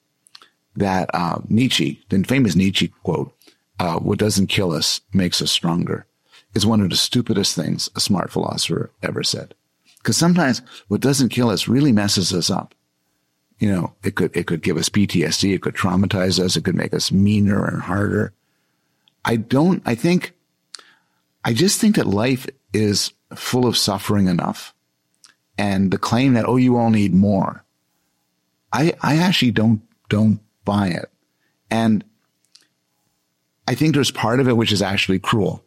[0.77, 3.33] that uh, Nietzsche, the famous Nietzsche quote,
[3.81, 6.07] uh, what doesn't kill us makes us stronger,
[6.55, 9.55] is one of the stupidest things a smart philosopher ever said.
[9.99, 12.75] Because sometimes what doesn't kill us really messes us up
[13.65, 15.55] you know, it could, it could give us PTSD.
[15.55, 16.55] It could traumatize us.
[16.55, 18.35] It could make us meaner and harder.
[19.25, 20.35] I don't, I think,
[21.47, 24.75] I just think that life is full of suffering enough.
[25.57, 27.65] And the claim that, oh, you all need more.
[28.71, 31.11] I, I actually don't, don't buy it.
[31.71, 32.05] And
[33.67, 35.65] I think there's part of it which is actually cruel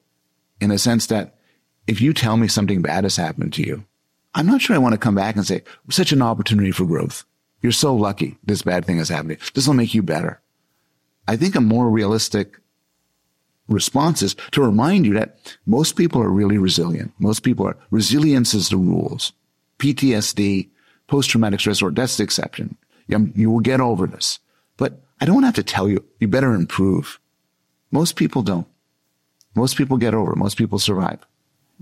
[0.61, 1.33] in the sense that
[1.87, 3.85] if you tell me something bad has happened to you,
[4.35, 7.25] I'm not sure I want to come back and say, such an opportunity for growth.
[7.67, 9.39] You're so lucky this bad thing is happening.
[9.53, 10.39] This will make you better.
[11.27, 12.61] I think a more realistic
[13.67, 17.11] response is to remind you that most people are really resilient.
[17.19, 19.33] Most people are, resilience is the rules.
[19.79, 20.69] PTSD,
[21.07, 22.77] post-traumatic stress disorder, that's the exception.
[23.07, 24.39] You, you will get over this.
[24.77, 27.19] But I don't have to tell you, you better improve.
[27.91, 28.67] Most people don't.
[29.55, 30.37] Most people get over.
[30.37, 31.19] Most people survive.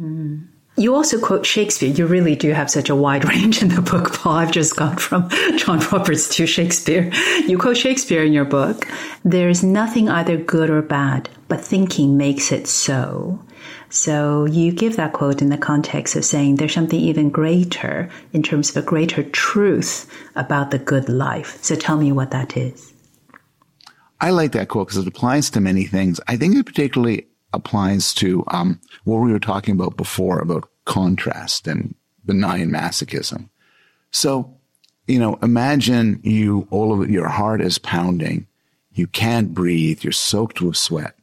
[0.02, 0.48] Mm.
[0.78, 1.90] You also quote Shakespeare.
[1.90, 4.34] You really do have such a wide range in the book, Paul.
[4.34, 7.12] I've just gone from John Roberts to Shakespeare.
[7.48, 8.86] You quote Shakespeare in your book.
[9.24, 13.42] There is nothing either good or bad, but thinking makes it so.
[13.90, 18.44] So you give that quote in the context of saying there's something even greater in
[18.44, 21.64] terms of a greater truth about the good life.
[21.64, 22.94] So tell me what that is.
[24.20, 26.20] I like that quote because it applies to many things.
[26.28, 31.68] I think it particularly applies to um, what we were talking about before about contrast
[31.68, 33.50] and benign masochism.
[34.12, 34.56] So,
[35.08, 38.48] you know, imagine you, all of your heart is pounding.
[38.94, 40.04] You can't breathe.
[40.04, 41.16] You're soaked with sweat.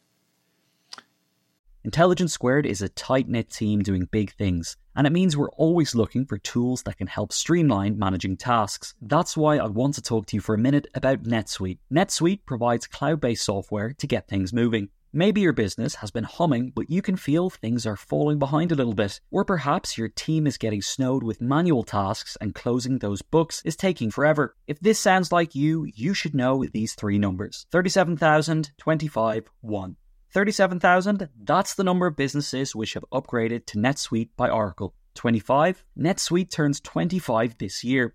[1.84, 5.96] Intelligence Squared is a tight knit team doing big things, and it means we're always
[5.96, 8.94] looking for tools that can help streamline managing tasks.
[9.02, 11.78] That's why I want to talk to you for a minute about NetSuite.
[11.92, 14.90] NetSuite provides cloud based software to get things moving.
[15.14, 18.74] Maybe your business has been humming, but you can feel things are falling behind a
[18.74, 19.20] little bit.
[19.30, 23.76] Or perhaps your team is getting snowed with manual tasks and closing those books is
[23.76, 24.56] taking forever.
[24.66, 29.96] If this sounds like you, you should know these three numbers 37,000, 25, 1.
[30.30, 34.94] 37,000, that's the number of businesses which have upgraded to NetSuite by Oracle.
[35.14, 38.14] 25, NetSuite turns 25 this year.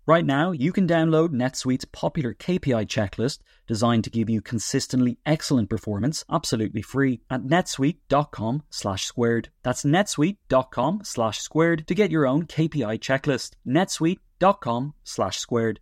[0.07, 5.69] Right now, you can download NetSuite's popular KPI checklist designed to give you consistently excellent
[5.69, 9.49] performance absolutely free at netsuite.com slash squared.
[9.63, 13.51] That's netsuite.com slash squared to get your own KPI checklist.
[13.67, 15.79] netsuite.com slash squared.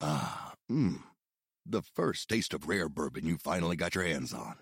[0.00, 0.98] Ah, mmm.
[1.66, 4.56] The first taste of rare bourbon you finally got your hands on.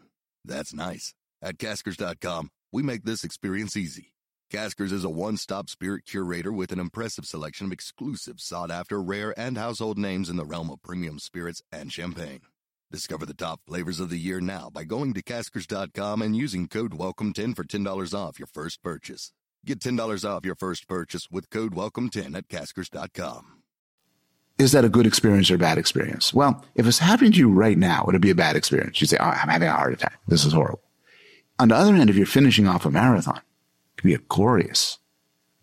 [0.45, 1.15] That's nice.
[1.43, 4.12] At caskers.com, we make this experience easy.
[4.53, 9.03] Caskers is a one stop spirit curator with an impressive selection of exclusive, sought after,
[9.03, 12.41] rare, and household names in the realm of premium spirits and champagne.
[12.91, 16.93] Discover the top flavors of the year now by going to caskers.com and using code
[16.93, 19.33] WELCOME10 for $10 off your first purchase.
[19.65, 23.63] Get $10 off your first purchase with code WELCOME10 at caskers.com.
[24.59, 26.35] Is that a good experience or a bad experience?
[26.35, 29.01] Well, if it's happening to you right now, it'd be a bad experience.
[29.01, 30.21] You'd say, oh, I'm having a heart attack.
[30.29, 30.83] This is horrible.
[31.59, 33.41] On the other hand, if you're finishing off a marathon,
[34.03, 34.99] be a glorious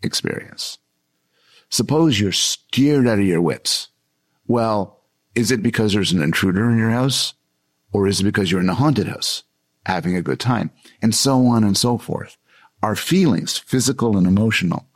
[0.01, 0.77] experience.
[1.69, 3.89] Suppose you're scared out of your wits.
[4.47, 5.01] Well,
[5.35, 7.33] is it because there's an intruder in your house?
[7.91, 9.43] Or is it because you're in a haunted house
[9.85, 10.71] having a good time?
[11.01, 12.37] And so on and so forth.
[12.81, 14.87] Our feelings, physical and emotional,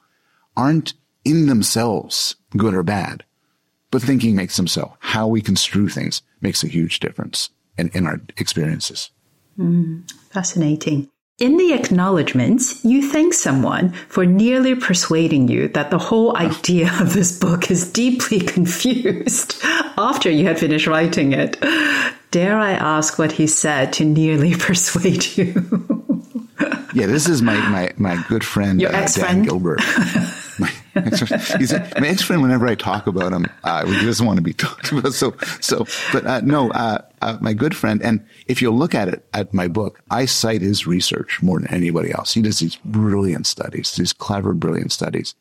[0.55, 0.93] aren't
[1.25, 3.23] in themselves good or bad,
[3.91, 4.95] but thinking makes them so.
[4.99, 9.09] How we construe things makes a huge difference in, in our experiences.
[9.57, 11.09] Mm, fascinating.
[11.39, 17.13] In the acknowledgments, you thank someone for nearly persuading you that the whole idea of
[17.13, 19.55] this book is deeply confused
[19.97, 21.57] after you had finished writing it.
[22.29, 25.53] Dare I ask what he said to nearly persuade you?
[26.93, 29.37] yeah, this is my, my, my good friend, Your uh, ex-friend?
[29.37, 29.81] Dan Gilbert.
[30.93, 32.41] he's my ex friend.
[32.41, 35.13] Whenever I talk about him, uh, he doesn't want to be talked about.
[35.13, 38.01] So, so, but uh, no, uh, uh, my good friend.
[38.01, 41.73] And if you look at it at my book, I cite his research more than
[41.73, 42.33] anybody else.
[42.33, 45.35] He does these brilliant studies, these clever, brilliant studies,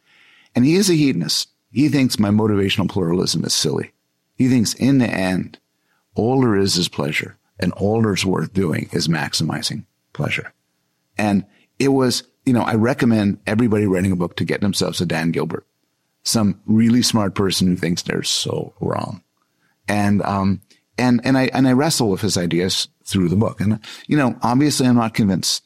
[0.54, 1.48] and he is a hedonist.
[1.70, 3.92] He thinks my motivational pluralism is silly.
[4.34, 5.58] He thinks in the end,
[6.14, 10.52] all there is is pleasure, and all there's worth doing is maximizing pleasure.
[11.16, 11.46] And
[11.78, 15.30] it was you know, I recommend everybody writing a book to get themselves a Dan
[15.30, 15.66] Gilbert,
[16.22, 19.22] some really smart person who thinks they're so wrong.
[19.88, 20.60] And, um,
[20.98, 23.60] and, and I, and I wrestle with his ideas through the book.
[23.60, 25.64] And, you know, obviously I'm not convinced.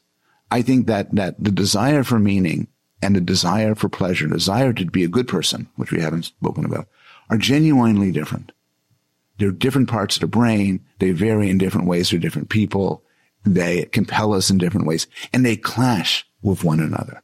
[0.51, 2.69] I think that, that the desire for meaning
[3.03, 6.65] and the desire for pleasure, desire to be a good person, which we haven't spoken
[6.65, 6.89] about,
[7.29, 8.53] are genuinely different.
[9.39, 10.85] They're different parts of the brain.
[10.99, 13.03] They vary in different ways for different people.
[13.47, 17.23] They compel us in different ways and they clash with one another.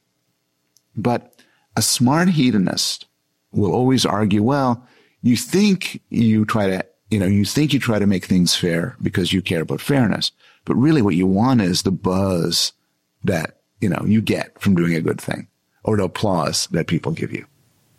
[0.96, 1.34] But
[1.76, 3.06] a smart hedonist
[3.50, 4.86] will always argue, well,
[5.22, 8.96] you think you try to, you know, you think you try to make things fair
[9.02, 10.30] because you care about fairness.
[10.64, 12.72] But really what you want is the buzz
[13.24, 15.48] that, you know, you get from doing a good thing
[15.82, 17.46] or the applause that people give you.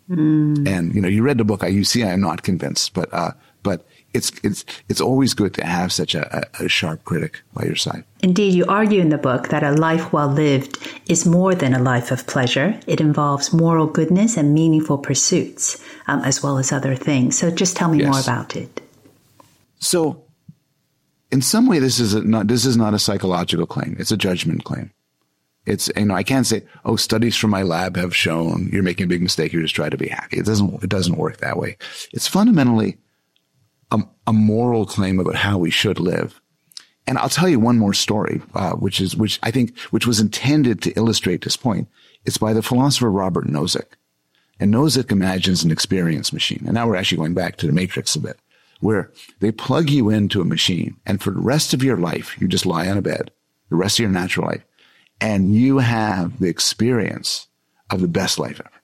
[0.09, 0.67] Mm.
[0.67, 1.63] And, you know, you read the book.
[1.63, 3.31] I you see, I'm not convinced, but, uh,
[3.63, 7.75] but it's it's it's always good to have such a, a, sharp critic by your
[7.75, 8.03] side.
[8.21, 11.79] Indeed, you argue in the book that a life well lived is more than a
[11.81, 12.79] life of pleasure.
[12.87, 17.37] It involves moral goodness and meaningful pursuits, um, as well as other things.
[17.37, 18.09] So, just tell me yes.
[18.09, 18.81] more about it.
[19.79, 20.23] So,
[21.31, 24.17] in some way, this is a, not this is not a psychological claim; it's a
[24.17, 24.91] judgment claim.
[25.65, 29.05] It's you know I can't say oh studies from my lab have shown you're making
[29.05, 29.53] a big mistake.
[29.53, 30.37] You're just trying to be happy.
[30.37, 31.77] It doesn't it doesn't work that way.
[32.11, 32.97] It's fundamentally
[33.93, 36.41] a, a moral claim about how we should live.
[37.05, 40.19] And I'll tell you one more story, uh, which is, which I think, which was
[40.19, 41.87] intended to illustrate this point.
[42.25, 43.93] It's by the philosopher Robert Nozick.
[44.59, 46.63] And Nozick imagines an experience machine.
[46.65, 48.39] And now we're actually going back to the matrix a bit,
[48.79, 52.47] where they plug you into a machine and for the rest of your life, you
[52.47, 53.31] just lie on a bed,
[53.69, 54.63] the rest of your natural life,
[55.19, 57.47] and you have the experience
[57.89, 58.82] of the best life ever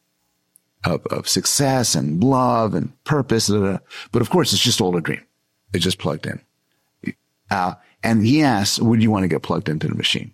[0.85, 3.49] of, of success and love and purpose.
[3.49, 3.79] Blah, blah.
[4.11, 5.23] But of course, it's just all a dream.
[5.73, 6.41] It's just plugged in.
[7.51, 10.33] Uh, and he asks, would you want to get plugged into the machine?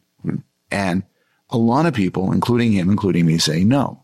[0.72, 1.04] And
[1.50, 4.04] a lot of people, including him, including me, say no.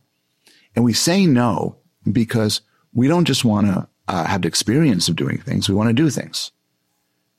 [0.76, 1.78] And we say no
[2.10, 2.62] because
[2.94, 5.68] we don't just want to uh, have the experience of doing things.
[5.68, 6.52] We want to do things.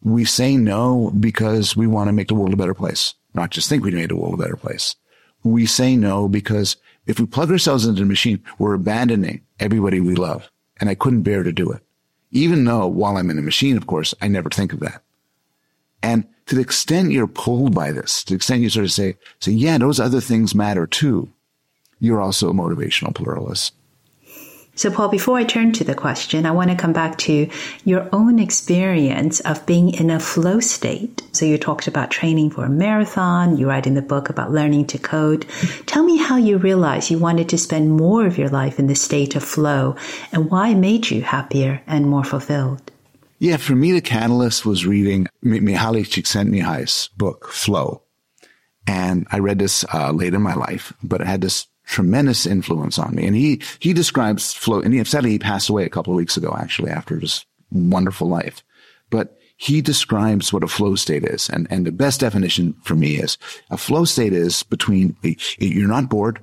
[0.02, 3.68] We say no because we want to make the world a better place, not just
[3.68, 4.96] think we made the world a better place.
[5.44, 10.14] We say no because if we plug ourselves into the machine, we're abandoning everybody we
[10.14, 10.50] love.
[10.80, 11.82] And I couldn't bear to do it.
[12.30, 15.02] Even though while I'm in the machine, of course, I never think of that.
[16.02, 19.16] And to the extent you're pulled by this, to the extent you sort of say,
[19.40, 21.30] say, yeah, those other things matter too.
[22.00, 23.74] You're also a motivational pluralist.
[24.74, 27.48] So, Paul, before I turn to the question, I want to come back to
[27.84, 31.22] your own experience of being in a flow state.
[31.32, 34.86] So, you talked about training for a marathon, you write in the book about learning
[34.88, 35.44] to code.
[35.84, 38.94] Tell me how you realized you wanted to spend more of your life in the
[38.94, 39.94] state of flow
[40.32, 42.90] and why it made you happier and more fulfilled.
[43.38, 48.04] Yeah, for me, the catalyst was reading Mihaly Csikszentmihalyi's book, Flow.
[48.86, 52.98] And I read this uh, late in my life, but it had this tremendous influence
[52.98, 53.26] on me.
[53.26, 56.36] And he, he describes flow, and he, sadly, he passed away a couple of weeks
[56.36, 58.64] ago, actually, after this wonderful life.
[59.10, 61.50] But he describes what a flow state is.
[61.50, 63.36] And, and the best definition for me is
[63.70, 65.16] a flow state is between,
[65.58, 66.42] you're not bored,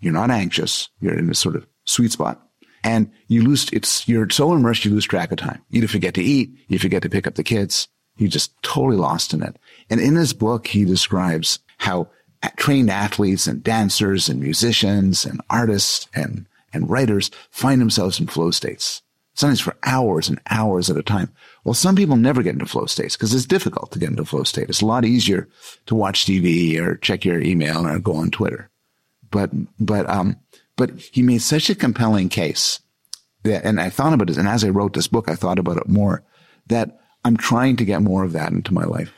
[0.00, 2.42] you're not anxious, you're in a sort of sweet spot.
[2.82, 5.62] And you lose, it's, you're so immersed, you lose track of time.
[5.70, 7.88] You forget to eat, you forget to pick up the kids.
[8.16, 9.56] You're just totally lost in it.
[9.88, 12.08] And in his book, he describes how
[12.56, 18.50] trained athletes and dancers and musicians and artists and, and writers find themselves in flow
[18.50, 19.02] states,
[19.34, 21.30] sometimes for hours and hours at a time.
[21.64, 24.44] Well, some people never get into flow states because it's difficult to get into flow
[24.44, 24.68] state.
[24.68, 25.48] It's a lot easier
[25.86, 28.70] to watch TV or check your email or go on Twitter.
[29.30, 30.36] But, but, um,
[30.76, 32.80] but he made such a compelling case
[33.42, 34.38] that, and I thought about it.
[34.38, 36.22] And as I wrote this book, I thought about it more
[36.66, 39.12] that I'm trying to get more of that into my life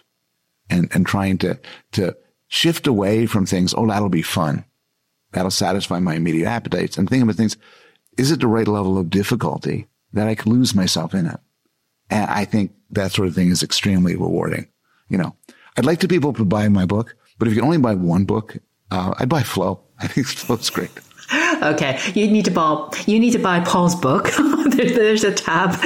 [0.69, 1.59] and, and trying to,
[1.93, 2.17] to
[2.53, 3.73] shift away from things.
[3.75, 4.67] Oh, that'll be fun.
[5.33, 7.57] That'll satisfy my immediate appetites and think about things.
[8.19, 11.41] Is it the right level of difficulty that I could lose myself in it?
[12.11, 14.69] And I think that sort of thing is extremely rewarding.
[15.09, 15.35] You know,
[15.79, 18.27] I'd like to people to buy my book, but if you can only buy one
[18.27, 18.59] book,
[18.91, 19.81] uh, I'd buy Flow.
[19.99, 20.91] I think Flow's great.
[21.63, 24.31] Okay, you need to buy you need to buy Paul's book.
[24.67, 25.79] there, there's a tab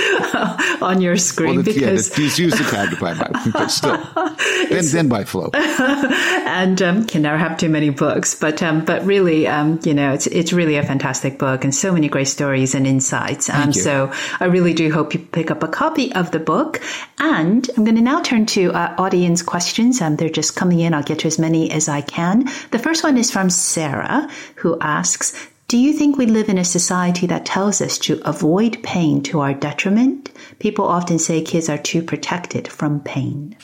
[0.83, 3.69] on your screen well, the, because yeah, the, use the tab to buy my but
[3.69, 3.97] still,
[4.71, 5.51] then then buy Flow.
[5.55, 10.13] and um, can never have too many books, but um, but really, um, you know,
[10.13, 13.49] it's it's really a fantastic book and so many great stories and insights.
[13.51, 16.81] Um, so I really do hope you pick up a copy of the book.
[17.19, 20.01] And I'm going to now turn to uh, audience questions.
[20.01, 20.95] Um, they're just coming in.
[20.95, 22.45] I'll get to as many as I can.
[22.71, 25.49] The first one is from Sarah, who asks.
[25.69, 29.41] Do you think we live in a society that tells us to avoid pain to
[29.41, 30.31] our detriment?
[30.61, 33.57] People often say kids are too protected from pain.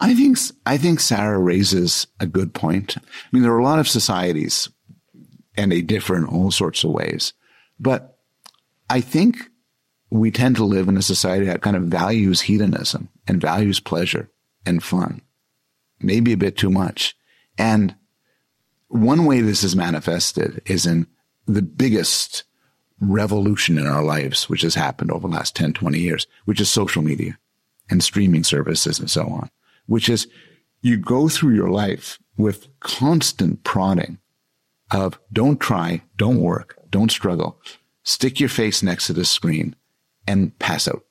[0.00, 2.96] I think I think Sarah raises a good point.
[2.96, 4.68] I mean, there are a lot of societies,
[5.56, 7.32] and they differ in all sorts of ways.
[7.78, 8.18] But
[8.88, 9.36] I think
[10.10, 14.30] we tend to live in a society that kind of values hedonism and values pleasure
[14.66, 15.22] and fun,
[16.00, 17.14] maybe a bit too much.
[17.56, 17.94] And
[18.88, 21.06] one way this is manifested is in
[21.54, 22.44] the biggest
[23.00, 26.68] revolution in our lives, which has happened over the last 10, 20 years, which is
[26.68, 27.38] social media
[27.88, 29.50] and streaming services and so on,
[29.86, 30.28] which is
[30.82, 34.18] you go through your life with constant prodding
[34.90, 37.60] of don't try, don't work, don't struggle,
[38.02, 39.76] stick your face next to the screen
[40.26, 41.04] and pass out.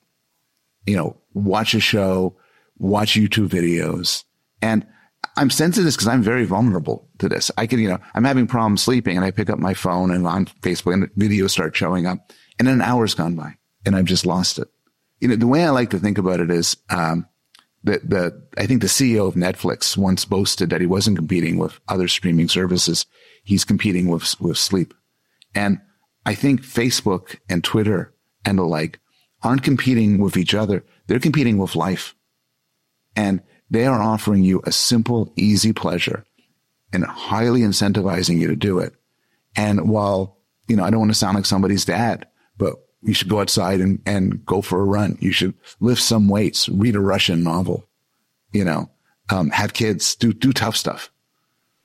[0.85, 2.35] You know, watch a show,
[2.77, 4.23] watch YouTube videos.
[4.61, 4.85] And
[5.39, 7.49] I'm sensitive this because I'm very vulnerable to this.
[7.57, 10.27] I can, you know, I'm having problems sleeping and I pick up my phone and
[10.27, 14.25] on Facebook and videos start showing up and an hour's gone by and I've just
[14.25, 14.67] lost it.
[15.21, 17.25] you know, the way I like to think about it is, um,
[17.85, 21.79] the, the, I think the CEO of Netflix once boasted that he wasn't competing with
[21.87, 23.05] other streaming services.
[23.45, 24.93] He's competing with, with sleep.
[25.55, 25.79] And
[26.25, 28.13] I think Facebook and Twitter
[28.43, 28.99] and the like
[29.41, 30.83] aren't competing with each other.
[31.07, 32.13] They're competing with life.
[33.15, 36.25] And they are offering you a simple, easy pleasure
[36.91, 38.93] and highly incentivizing you to do it.
[39.55, 43.29] And while, you know, I don't want to sound like somebody's dad, but you should
[43.29, 45.17] go outside and, and go for a run.
[45.19, 47.87] You should lift some weights, read a Russian novel,
[48.51, 48.89] you know,
[49.29, 51.11] um, have kids, do, do tough stuff.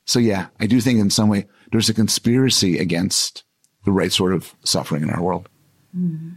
[0.07, 3.45] So yeah, I do think in some way there's a conspiracy against
[3.85, 5.49] the right sort of suffering in our world.
[5.97, 6.37] Mm.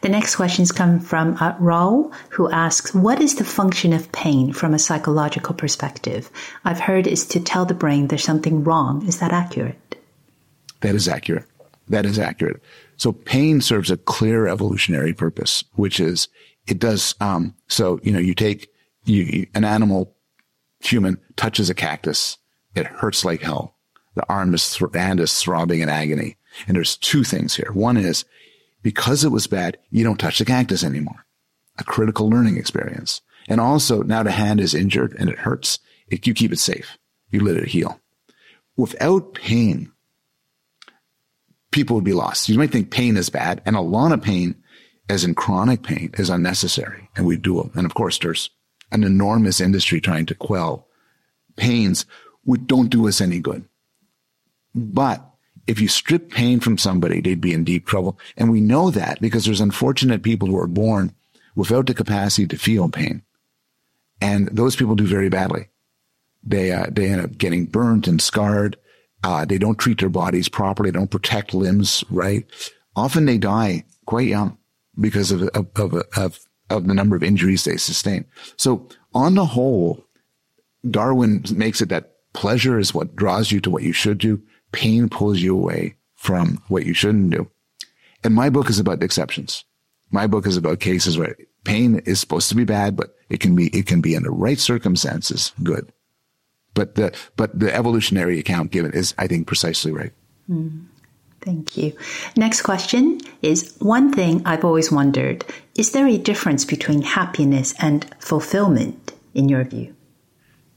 [0.00, 4.52] The next questions come from uh, Raul, who asks, What is the function of pain
[4.52, 6.30] from a psychological perspective?
[6.64, 9.06] I've heard is to tell the brain there's something wrong.
[9.06, 9.96] Is that accurate?
[10.80, 11.46] That is accurate.
[11.88, 12.62] That is accurate.
[12.96, 16.28] So pain serves a clear evolutionary purpose, which is
[16.66, 17.14] it does.
[17.20, 18.68] Um, so you know, you take
[19.04, 20.14] you, an animal,
[20.80, 22.38] human touches a cactus,
[22.74, 23.74] it hurts like hell.
[24.14, 26.36] The arm is th- hand is throbbing in agony.
[26.66, 27.70] And there's two things here.
[27.72, 28.24] One is
[28.82, 31.24] because it was bad, you don't touch the cactus anymore.
[31.78, 33.20] A critical learning experience.
[33.48, 35.78] And also now the hand is injured and it hurts.
[36.08, 36.98] It, you keep it safe.
[37.30, 38.00] You let it heal.
[38.76, 39.92] Without pain,
[41.70, 42.48] people would be lost.
[42.48, 44.54] You might think pain is bad and a lot of pain,
[45.08, 47.70] as in chronic pain, is unnecessary and we do it.
[47.74, 48.50] And of course, there's
[48.90, 50.86] an enormous industry trying to quell
[51.56, 52.06] pains
[52.44, 53.64] which don't do us any good.
[54.74, 55.27] But
[55.68, 58.18] if you strip pain from somebody, they'd be in deep trouble.
[58.36, 61.14] And we know that because there's unfortunate people who are born
[61.54, 63.22] without the capacity to feel pain.
[64.20, 65.68] And those people do very badly.
[66.42, 68.76] They, uh, they end up getting burnt and scarred.
[69.22, 70.90] Uh, they don't treat their bodies properly.
[70.90, 72.46] They don't protect limbs right.
[72.96, 74.56] Often they die quite young
[74.98, 76.40] because of, of, of, of,
[76.70, 78.24] of the number of injuries they sustain.
[78.56, 80.04] So on the whole,
[80.88, 84.40] Darwin makes it that pleasure is what draws you to what you should do.
[84.72, 87.50] Pain pulls you away from what you shouldn't do.
[88.24, 89.64] And my book is about exceptions.
[90.10, 93.54] My book is about cases where pain is supposed to be bad, but it can
[93.54, 95.92] be, it can be in the right circumstances good.
[96.74, 100.12] But the, but the evolutionary account given is, I think, precisely right.
[100.50, 100.86] Mm,
[101.40, 101.96] thank you.
[102.36, 105.44] Next question is one thing I've always wondered.
[105.76, 109.94] Is there a difference between happiness and fulfillment in your view?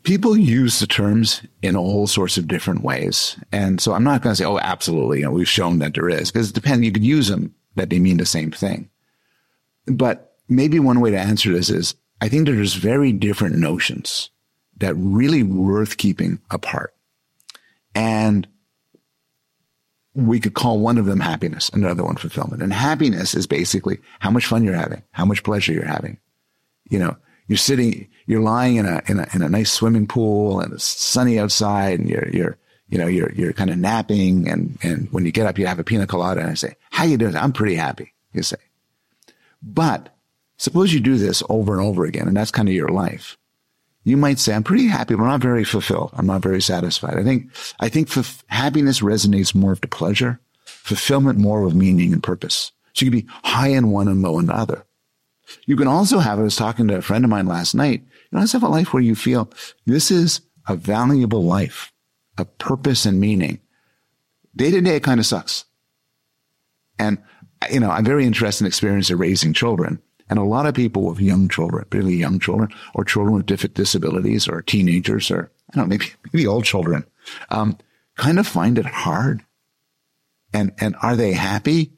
[0.04, 3.38] People use the terms in all sorts of different ways.
[3.52, 5.20] And so I'm not going to say, oh, absolutely.
[5.20, 6.86] You know, we've shown that there is because it depends.
[6.86, 8.90] You could use them that they mean the same thing.
[9.86, 14.30] But maybe one way to answer this is I think there's very different notions
[14.78, 16.94] that really worth keeping apart.
[17.94, 18.48] And
[20.14, 22.62] we could call one of them happiness, another one fulfillment.
[22.62, 26.18] And happiness is basically how much fun you're having, how much pleasure you're having.
[26.90, 27.18] You know,
[27.52, 30.86] you're sitting, you're lying in a, in a, in a nice swimming pool and it's
[30.86, 34.48] sunny outside and you're, you're, you know, you're, you're kind of napping.
[34.48, 37.04] And, and when you get up, you have a pina colada and I say, how
[37.04, 37.36] you doing?
[37.36, 38.14] I'm pretty happy.
[38.32, 38.56] You say,
[39.62, 40.16] but
[40.56, 43.38] suppose you do this over and over again and that's kind of your life
[44.04, 46.12] you might say, I'm pretty happy, but I'm not very fulfilled.
[46.14, 47.18] I'm not very satisfied.
[47.18, 48.10] I think, I think
[48.48, 52.72] happiness resonates more with the pleasure, fulfillment more with meaning and purpose.
[52.94, 54.86] So you can be high in one and low in the other.
[55.66, 58.08] You can also have, I was talking to a friend of mine last night, you
[58.32, 59.52] know, let's have a life where you feel
[59.86, 61.92] this is a valuable life,
[62.38, 63.60] a purpose and meaning.
[64.56, 65.66] Day to day, it kind of sucks.
[67.00, 67.18] And,
[67.72, 70.02] you know, I'm very interested in experience of raising children.
[70.30, 73.76] And a lot of people with young children, really young children, or children with different
[73.76, 77.06] disabilities, or teenagers, or I don't know, maybe maybe old children,
[77.50, 77.78] um,
[78.16, 79.44] kind of find it hard.
[80.54, 81.92] And and are they happy?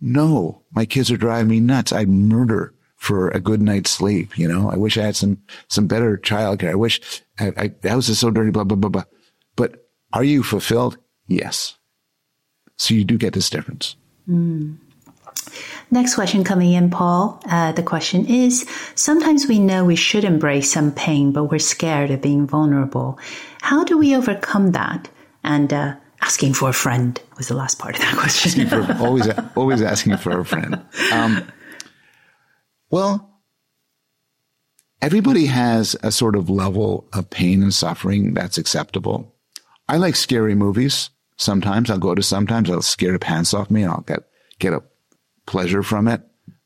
[0.00, 1.92] No, my kids are driving me nuts.
[1.92, 4.38] I murder for a good night's sleep.
[4.38, 5.38] You know, I wish I had some
[5.68, 6.70] some better childcare.
[6.70, 8.50] I wish I, I, the house is so dirty.
[8.50, 9.04] Blah blah blah blah.
[9.54, 10.98] But are you fulfilled?
[11.26, 11.76] Yes.
[12.76, 13.96] So you do get this difference.
[14.28, 14.78] Mm.
[15.90, 17.40] Next question coming in, Paul.
[17.48, 22.10] Uh, the question is Sometimes we know we should embrace some pain, but we're scared
[22.10, 23.18] of being vulnerable.
[23.62, 25.08] How do we overcome that?
[25.44, 28.68] And uh, asking for a friend was the last part of that question.
[28.68, 30.82] for, always, always asking for a friend.
[31.12, 31.46] Um,
[32.90, 33.40] well,
[35.02, 39.34] everybody has a sort of level of pain and suffering that's acceptable.
[39.88, 41.10] I like scary movies.
[41.36, 44.24] Sometimes I'll go to sometimes I'll scare the pants off me and I'll get,
[44.58, 44.82] get a
[45.46, 46.22] pleasure from it.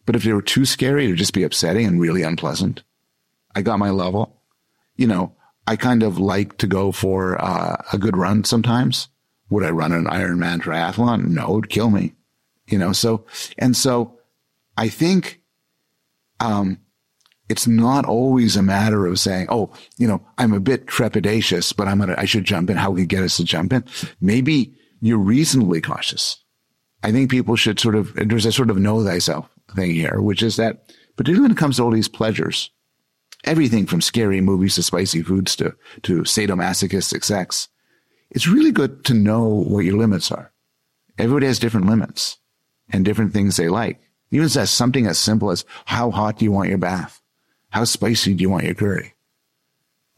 [0.06, 2.82] But if they were too scary, it would just be upsetting and really unpleasant.
[3.54, 4.42] I got my level.
[4.96, 5.34] You know,
[5.66, 9.08] I kind of like to go for uh, a good run sometimes.
[9.50, 11.28] Would I run an Ironman triathlon?
[11.28, 12.14] No, it'd kill me.
[12.66, 13.26] You know, so,
[13.58, 14.18] and so
[14.76, 15.39] I think
[16.40, 16.78] um,
[17.48, 21.88] it's not always a matter of saying, "Oh, you know, I'm a bit trepidatious, but
[21.88, 23.84] I'm gonna, I should jump in." How can we get us to jump in?
[24.20, 26.42] Maybe you're reasonably cautious.
[27.02, 30.42] I think people should sort of there's a sort of know thyself thing here, which
[30.42, 32.70] is that particularly when it comes to all these pleasures,
[33.44, 37.68] everything from scary movies to spicy foods to to sadomasochistic sex,
[38.30, 40.52] it's really good to know what your limits are.
[41.18, 42.38] Everybody has different limits
[42.92, 44.00] and different things they like.
[44.30, 47.20] Even as something as simple as how hot do you want your bath?
[47.70, 49.14] How spicy do you want your curry?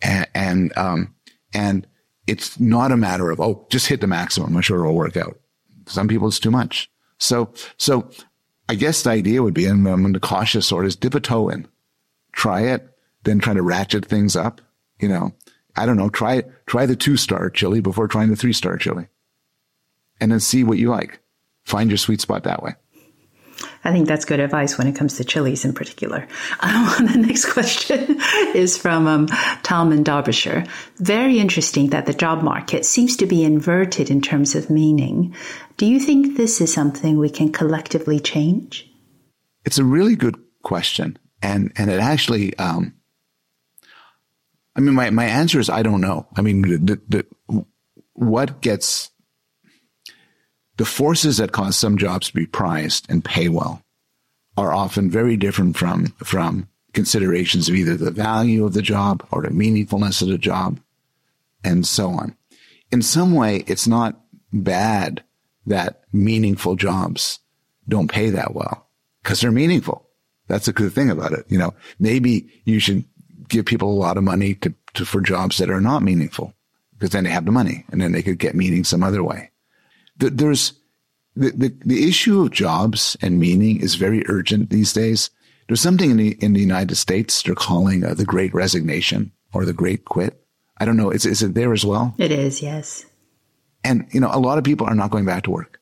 [0.01, 1.15] And, and, um,
[1.55, 1.87] and
[2.27, 4.55] it's not a matter of, oh, just hit the maximum.
[4.55, 5.39] I'm sure it'll work out.
[5.87, 6.91] Some people it's too much.
[7.19, 8.11] So, so
[8.69, 11.49] I guess the idea would be, and I'm the cautious sort is dip a toe
[11.49, 11.69] in,
[12.33, 12.89] try it,
[13.25, 14.61] then try to ratchet things up.
[15.01, 15.33] You know,
[15.77, 19.09] I don't know, try, try the two star chili before trying the three star chili
[20.21, 21.19] and then see what you like.
[21.65, 22.75] Find your sweet spot that way.
[23.85, 26.27] I think that's good advice when it comes to chilies in particular.
[26.61, 28.21] Um, the next question
[28.55, 30.65] is from um, in Derbyshire.
[30.99, 35.35] Very interesting that the job market seems to be inverted in terms of meaning.
[35.77, 38.89] Do you think this is something we can collectively change?
[39.65, 42.95] It's a really good question, and and it actually, um,
[44.77, 46.29] I mean, my my answer is I don't know.
[46.37, 47.67] I mean, the, the,
[48.15, 49.12] what gets
[50.77, 53.83] the forces that cause some jobs to be prized and pay well
[54.57, 59.43] are often very different from, from considerations of either the value of the job or
[59.43, 60.81] the meaningfulness of the job
[61.65, 62.37] and so on.
[62.91, 64.21] In some way, it's not
[64.53, 65.23] bad
[65.67, 67.39] that meaningful jobs
[67.89, 68.89] don't pay that well
[69.23, 70.07] because they're meaningful.
[70.49, 71.47] That's a good thing about it.
[71.49, 73.05] You know, maybe you should
[73.49, 76.55] give people a lot of money to, to for jobs that are not meaningful
[76.93, 79.52] because then they have the money and then they could get meaning some other way
[80.31, 80.75] there's
[81.35, 85.31] the, the, the issue of jobs and meaning is very urgent these days.
[85.67, 89.65] There's something in the, in the United States they're calling uh, the great resignation or
[89.65, 90.45] the great quit.
[90.79, 91.11] I don't know.
[91.11, 92.15] Is, is it there as well?
[92.19, 93.07] It is, yes.
[93.85, 95.81] And, you know, a lot of people are not going back to work.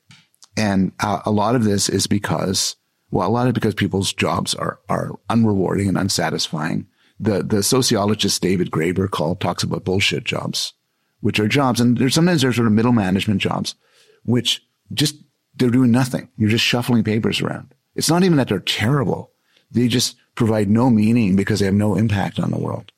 [0.55, 2.75] And uh, a lot of this is because,
[3.09, 6.87] well, a lot of because people's jobs are, are unrewarding and unsatisfying.
[7.19, 10.73] The, the sociologist David Graeber call talks about bullshit jobs,
[11.19, 11.79] which are jobs.
[11.79, 13.75] And there's sometimes there's sort of middle management jobs
[14.23, 15.15] which just,
[15.55, 16.29] they're doing nothing.
[16.37, 17.73] You're just shuffling papers around.
[17.95, 19.31] It's not even that they're terrible.
[19.71, 22.91] They just provide no meaning because they have no impact on the world.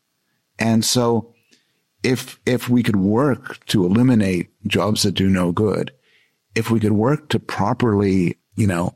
[0.60, 1.34] And so
[2.04, 5.92] if, if we could work to eliminate jobs that do no good,
[6.56, 8.96] if we could work to properly, you know,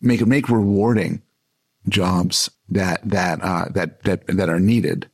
[0.00, 1.22] make, make rewarding
[1.88, 5.08] jobs that, that, uh, that, that, that are needed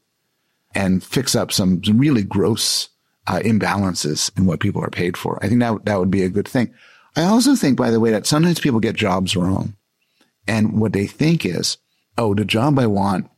[0.75, 2.89] and fix up some, some really gross
[3.29, 5.39] uh, imbalances in what people are paid for.
[5.43, 6.73] I think that that would be a good thing.
[7.15, 9.77] I also think, by the way, that sometimes people get jobs wrong,
[10.47, 11.77] and what they think is,
[12.17, 13.31] oh, the job I want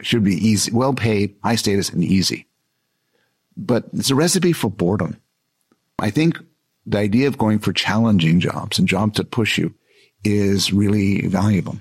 [0.00, 2.46] should be easy, well paid, high status, and easy.
[3.56, 5.20] But it's a recipe for boredom.
[5.98, 6.38] I think
[6.86, 9.74] the idea of going for challenging jobs and jobs that push you
[10.24, 11.76] is really valuable.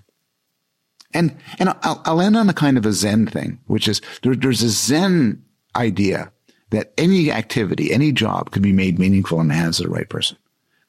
[1.14, 4.36] And and I'll, I'll end on a kind of a Zen thing, which is there,
[4.36, 5.44] there's a Zen
[5.76, 6.32] idea
[6.70, 10.10] that any activity, any job could be made meaningful in the hands of the right
[10.10, 10.38] person.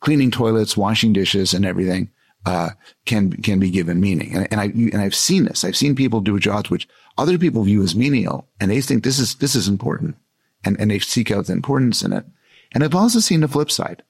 [0.00, 2.10] Cleaning toilets, washing dishes, and everything
[2.46, 2.70] uh,
[3.04, 4.34] can can be given meaning.
[4.34, 5.64] And, and I and I've seen this.
[5.64, 9.18] I've seen people do jobs which other people view as menial, and they think this
[9.18, 10.16] is this is important,
[10.64, 12.24] and and they seek out the importance in it.
[12.72, 14.02] And I've also seen the flip side.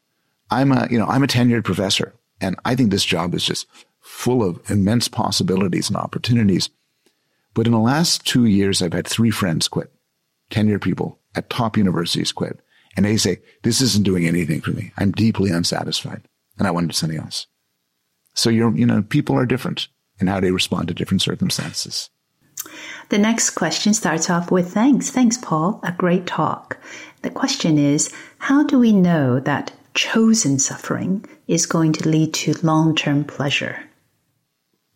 [0.50, 3.66] I'm a you know I'm a tenured professor, and I think this job is just
[4.00, 6.70] full of immense possibilities and opportunities.
[7.54, 9.90] But in the last two years, I've had three friends quit,
[10.50, 12.60] tenured people at top universities quit.
[12.96, 14.92] And they say, this isn't doing anything for me.
[14.96, 16.22] I'm deeply unsatisfied
[16.58, 17.46] and I want to do something else.
[18.34, 19.88] So you're, you know, people are different
[20.20, 22.10] in how they respond to different circumstances.
[23.10, 25.10] The next question starts off with thanks.
[25.10, 25.80] Thanks, Paul.
[25.82, 26.78] A great talk.
[27.22, 32.54] The question is, how do we know that chosen suffering is going to lead to
[32.62, 33.84] long term pleasure?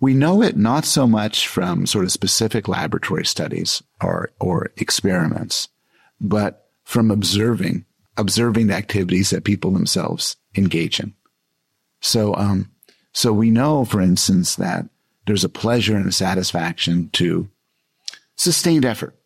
[0.01, 5.69] We know it not so much from sort of specific laboratory studies or, or experiments,
[6.23, 7.85] but from observing,
[8.17, 11.15] observing the activities that people themselves engage in.
[12.01, 12.71] So, um,
[13.13, 14.87] so we know, for instance, that
[15.27, 17.49] there's a pleasure and a satisfaction to
[18.37, 19.17] sustained effort.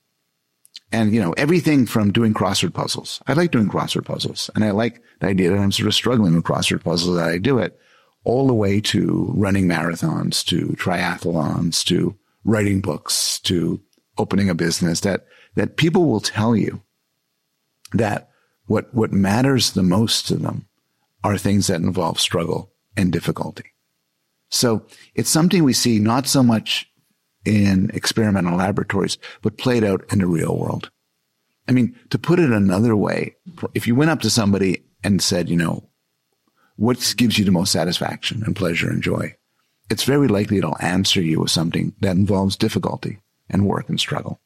[0.92, 3.20] And, you know, everything from doing crossword puzzles.
[3.26, 6.34] I like doing crossword puzzles and I like the idea that I'm sort of struggling
[6.34, 7.78] with crossword puzzles that I do it
[8.24, 13.80] all the way to running marathons, to triathlons, to writing books, to
[14.18, 16.82] opening a business that, that people will tell you
[17.93, 18.30] that
[18.66, 20.66] what, what matters the most to them
[21.22, 23.72] are things that involve struggle and difficulty.
[24.51, 26.91] So it's something we see not so much
[27.45, 30.91] in experimental laboratories, but played out in the real world.
[31.68, 33.37] I mean, to put it another way,
[33.74, 35.89] if you went up to somebody and said, you know,
[36.76, 39.34] what gives you the most satisfaction and pleasure and joy?
[39.91, 43.18] It's very likely it'll answer you with something that involves difficulty
[43.49, 44.41] and work and struggle.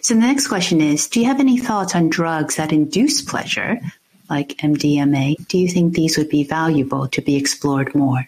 [0.00, 3.80] So the next question is, do you have any thoughts on drugs that induce pleasure,
[4.28, 5.46] like MDMA?
[5.48, 8.26] Do you think these would be valuable to be explored more?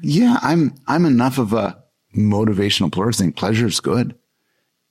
[0.00, 1.82] Yeah, I'm I'm enough of a
[2.16, 3.20] motivational pluralist.
[3.20, 4.14] I think pleasure is good.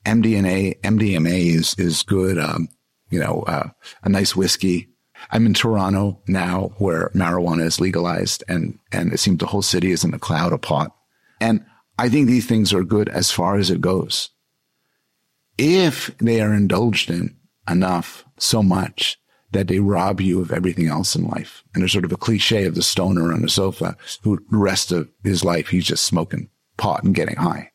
[0.04, 2.38] MDMA MDMA is is good.
[2.38, 2.68] Um,
[3.10, 3.68] you know, uh,
[4.02, 4.88] a nice whiskey.
[5.30, 9.92] I'm in Toronto now, where marijuana is legalized, and and it seems the whole city
[9.92, 10.94] is in a cloud of pot.
[11.40, 11.64] And
[11.98, 14.30] I think these things are good as far as it goes.
[15.58, 17.36] If they are indulged in
[17.68, 19.18] enough, so much
[19.52, 21.62] that they rob you of everything else in life.
[21.72, 24.92] And there's sort of a cliche of the stoner on the sofa who the rest
[24.92, 27.70] of his life he's just smoking pot and getting high.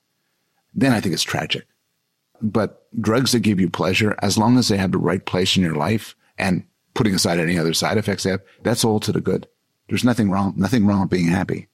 [0.73, 1.67] Then I think it's tragic.
[2.41, 5.63] But drugs that give you pleasure, as long as they have the right place in
[5.63, 6.63] your life and
[6.93, 9.47] putting aside any other side effects they have, that's all to the good.
[9.87, 11.67] There's nothing wrong, nothing wrong with being happy.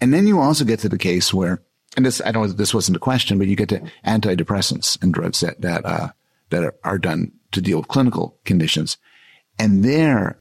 [0.00, 1.62] And then you also get to the case where,
[1.96, 5.40] and this, I know this wasn't a question, but you get to antidepressants and drugs
[5.40, 6.08] that, that, uh,
[6.50, 8.96] that are, are done to deal with clinical conditions.
[9.58, 10.40] And there,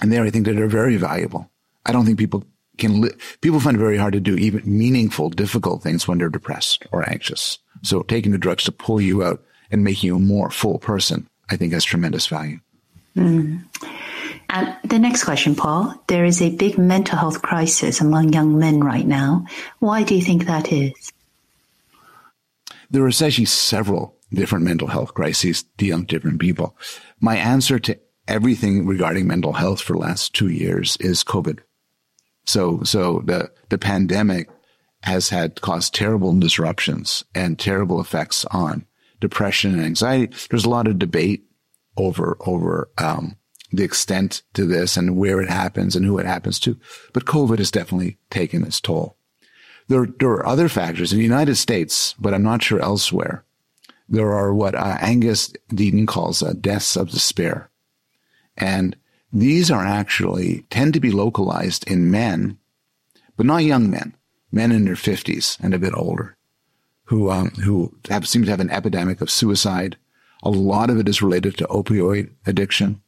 [0.00, 1.50] and there, I think that they're very valuable.
[1.84, 2.44] I don't think people
[2.78, 6.28] can, li- people find it very hard to do even meaningful, difficult things when they're
[6.28, 7.58] depressed or anxious.
[7.82, 11.28] So taking the drugs to pull you out and making you a more full person,
[11.50, 12.60] I think has tremendous value.
[13.16, 13.64] Mm.
[14.48, 15.94] And the next question, Paul.
[16.06, 19.46] There is a big mental health crisis among young men right now.
[19.80, 21.12] Why do you think that is?
[22.90, 26.76] There are actually several different mental health crises young different people.
[27.20, 31.60] My answer to everything regarding mental health for the last two years is COVID.
[32.44, 34.48] So, so the, the pandemic
[35.02, 38.86] has had caused terrible disruptions and terrible effects on
[39.20, 40.32] depression and anxiety.
[40.50, 41.44] There's a lot of debate
[41.96, 43.36] over, over, um,
[43.72, 46.78] the extent to this and where it happens and who it happens to.
[47.12, 49.16] But COVID has definitely taken its toll.
[49.88, 53.44] There, there are other factors in the United States, but I'm not sure elsewhere.
[54.08, 57.70] There are what uh, Angus Deaton calls uh, deaths of despair.
[58.56, 58.96] And
[59.32, 62.58] these are actually tend to be localized in men,
[63.36, 64.16] but not young men,
[64.50, 66.36] men in their fifties and a bit older,
[67.04, 69.96] who um, who have, seem to have an epidemic of suicide.
[70.42, 73.02] A lot of it is related to opioid addiction,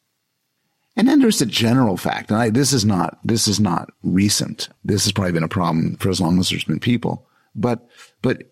[0.98, 4.68] and then there's the general fact, and I, this is not this is not recent.
[4.84, 7.88] This has probably been a problem for as long as there's been people, but
[8.20, 8.42] but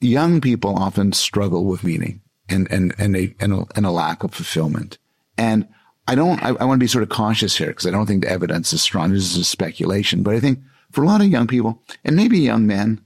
[0.00, 4.22] young people often struggle with meaning and and and a and a, and a lack
[4.22, 4.98] of fulfillment,
[5.36, 5.66] and
[6.08, 8.22] I don't, I, I want to be sort of cautious here because I don't think
[8.22, 9.12] the evidence is strong.
[9.12, 10.60] This is speculation, but I think
[10.92, 13.00] for a lot of young people and maybe young men,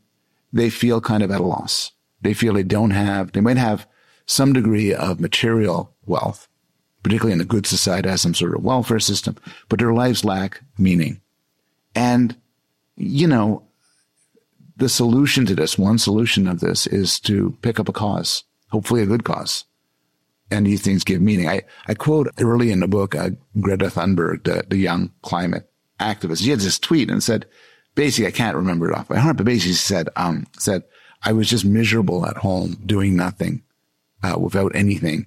[0.52, 1.92] they feel kind of at a loss.
[2.20, 3.86] They feel they don't have, they might have
[4.26, 6.46] some degree of material wealth,
[7.02, 9.36] particularly in a good society has some sort of welfare system,
[9.68, 11.20] but their lives lack meaning.
[11.94, 12.36] And,
[12.96, 13.64] you know,
[14.76, 19.02] the solution to this, one solution of this is to pick up a cause, hopefully
[19.02, 19.64] a good cause
[20.50, 21.48] and these things give meaning.
[21.48, 23.30] I, I quote early in the book, uh,
[23.60, 25.70] Greta Thunberg, the, the young climate
[26.00, 26.42] activist.
[26.42, 27.46] She had this tweet and said,
[27.94, 30.82] basically, I can't remember it off by heart, but basically she said, um, said,
[31.22, 33.62] I was just miserable at home doing nothing,
[34.22, 35.26] uh, without anything.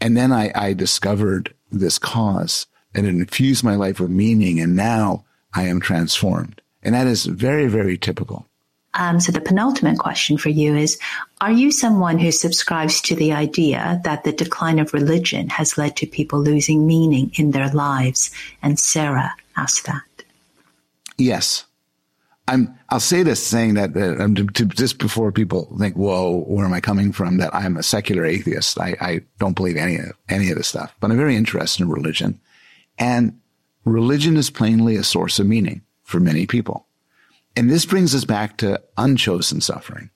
[0.00, 4.60] And then I, I discovered this cause and it infused my life with meaning.
[4.60, 5.24] And now
[5.54, 6.60] I am transformed.
[6.82, 8.46] And that is very, very typical
[8.94, 10.98] um, so the penultimate question for you is,
[11.40, 15.96] are you someone who subscribes to the idea that the decline of religion has led
[15.96, 18.30] to people losing meaning in their lives?
[18.62, 20.02] And Sarah asked that.
[21.16, 21.66] Yes.
[22.50, 26.42] I'm, I'll say this saying that, that um, to, to, just before people think, whoa,
[26.48, 27.36] where am I coming from?
[27.36, 28.78] That I'm a secular atheist.
[28.80, 31.88] I, I don't believe any of, any of this stuff, but I'm very interested in
[31.88, 32.40] religion.
[32.98, 33.38] And
[33.84, 36.86] religion is plainly a source of meaning for many people.
[37.54, 40.10] And this brings us back to unchosen suffering,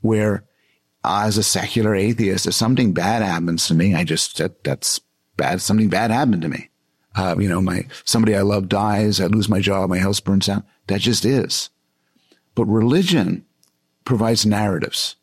[0.00, 0.44] where
[1.04, 5.00] as a secular atheist, if something bad happens to me, I just, that, that's
[5.36, 5.60] bad.
[5.60, 6.70] Something bad happened to me.
[7.14, 9.20] Uh, you know, my, somebody I love dies.
[9.20, 9.90] I lose my job.
[9.90, 10.64] My house burns down.
[10.86, 11.70] That just is.
[12.54, 13.44] But religion
[14.04, 15.16] provides narratives.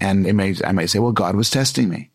[0.00, 2.10] And it may, I say, well, God was testing me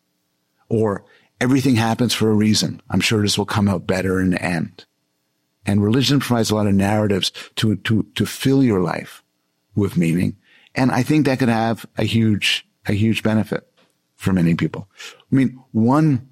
[0.69, 1.05] or
[1.39, 2.81] everything happens for a reason.
[2.89, 4.85] I'm sure this will come out better in the end.
[5.65, 9.23] And religion provides a lot of narratives to, to, to fill your life
[9.75, 10.37] with meaning.
[10.73, 13.67] And I think that could have a huge, a huge benefit
[14.15, 14.87] for many people.
[15.01, 16.29] I mean, one,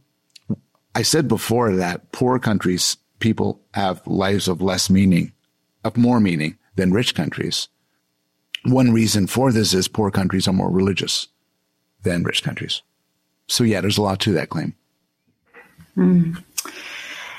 [0.95, 5.32] I said before that poor countries, people have lives of less meaning,
[5.83, 7.67] of more meaning than rich countries.
[8.65, 11.27] one reason for this is poor countries are more religious
[12.03, 12.81] than rich countries.
[13.47, 14.73] So yeah, there's a lot to that claim.
[15.97, 16.41] Mm.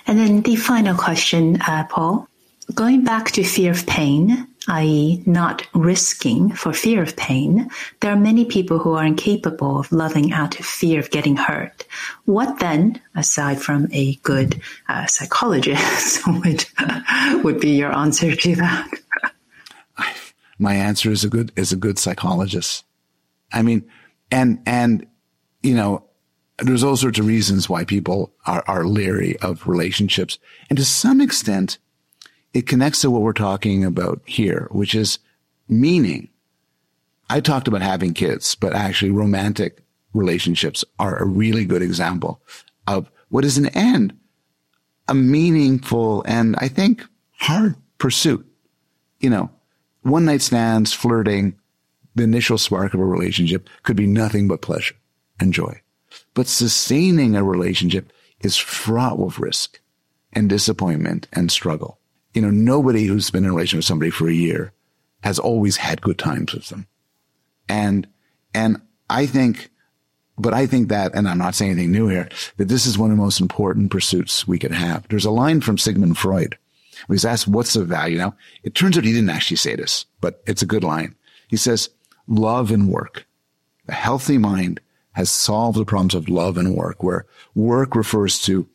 [0.07, 2.28] And then the final question, uh, Paul,
[2.74, 7.69] going back to fear of pain, i.e., not risking for fear of pain,
[8.01, 11.87] there are many people who are incapable of loving out of fear of getting hurt.
[12.25, 16.65] What then, aside from a good uh, psychologist, would
[17.45, 18.91] would be your answer to that?
[20.59, 22.85] My answer is a good is a good psychologist.
[23.53, 23.85] I mean,
[24.31, 25.07] and and
[25.62, 26.05] you know,
[26.59, 30.39] there's all sorts of reasons why people are are leery of relationships,
[30.71, 31.79] and to some extent
[32.55, 35.19] it connects to what we're talking about here, which is
[35.69, 36.29] meaning.
[37.29, 39.83] I talked about having kids, but actually romantic
[40.13, 42.41] relationships are a really good example
[42.87, 44.17] of what is an end,
[45.09, 48.47] a meaningful and I think hard pursuit.
[49.19, 49.51] You know,
[50.03, 51.57] one night stands, flirting,
[52.15, 54.95] the initial spark of a relationship could be nothing but pleasure
[55.41, 55.81] and joy.
[56.35, 59.81] But sustaining a relationship is fraught with risk
[60.33, 61.99] and disappointment and struggle
[62.35, 64.72] you know, nobody who's been in a relationship with somebody for a year
[65.22, 66.87] has always had good times with them.
[67.68, 68.07] And,
[68.53, 69.70] and I think,
[70.37, 73.11] but I think that, and I'm not saying anything new here, that this is one
[73.11, 75.07] of the most important pursuits we could have.
[75.09, 76.59] There's a line from Sigmund Freud.
[76.91, 78.18] He was asked, what's the value?
[78.18, 81.14] Now, it turns out he didn't actually say this, but it's a good line.
[81.49, 81.89] He says,
[82.26, 83.26] love and work.
[83.89, 84.80] A healthy mind
[85.12, 88.68] has solved the problems of love and work, where work refers to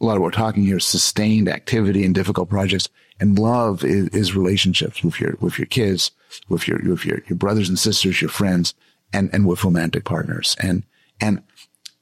[0.00, 2.88] a lot of what we're talking here is sustained activity and difficult projects.
[3.18, 6.10] And love is, is relationships with your, with your kids,
[6.48, 8.74] with your, with your, your brothers and sisters, your friends,
[9.12, 10.54] and, and with romantic partners.
[10.60, 10.82] And,
[11.20, 11.42] and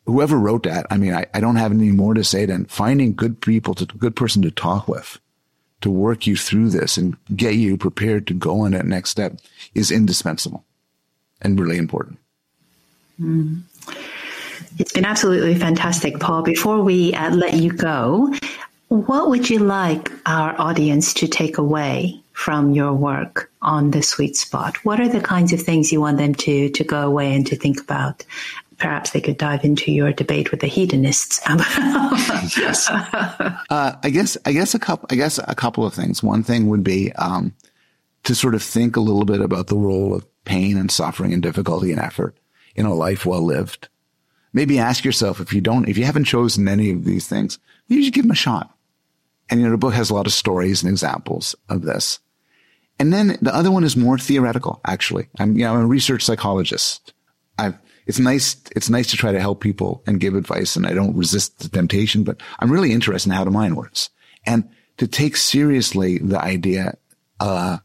[0.06, 3.14] whoever wrote that, I mean, I, I don't have any more to say than finding
[3.14, 5.20] good people to, good person to talk with,
[5.82, 9.38] to work you through this and get you prepared to go on that next step
[9.74, 10.64] is indispensable
[11.40, 12.18] and really important.
[13.20, 13.62] Mm.
[14.78, 16.42] It's been absolutely fantastic, Paul.
[16.42, 18.32] Before we uh, let you go,
[18.88, 24.36] what would you like our audience to take away from your work on the sweet
[24.36, 24.76] spot?
[24.84, 27.56] What are the kinds of things you want them to, to go away and to
[27.56, 28.24] think about?
[28.78, 31.40] Perhaps they could dive into your debate with the hedonists.
[32.58, 34.36] yes, uh, I guess.
[34.44, 35.06] I guess a couple.
[35.10, 36.24] I guess a couple of things.
[36.24, 37.54] One thing would be um,
[38.24, 41.40] to sort of think a little bit about the role of pain and suffering and
[41.42, 42.36] difficulty and effort
[42.74, 43.88] in a life well lived.
[44.54, 48.02] Maybe ask yourself if you don't, if you haven't chosen any of these things, you
[48.02, 48.72] should give them a shot.
[49.50, 52.20] And you know, the book has a lot of stories and examples of this.
[53.00, 55.28] And then the other one is more theoretical, actually.
[55.40, 57.12] I'm, you know, I'm a research psychologist.
[57.58, 57.76] I've,
[58.06, 61.16] it's nice, it's nice to try to help people and give advice and I don't
[61.16, 64.10] resist the temptation, but I'm really interested in how the mind works
[64.46, 66.96] and to take seriously the idea,
[67.40, 67.78] uh,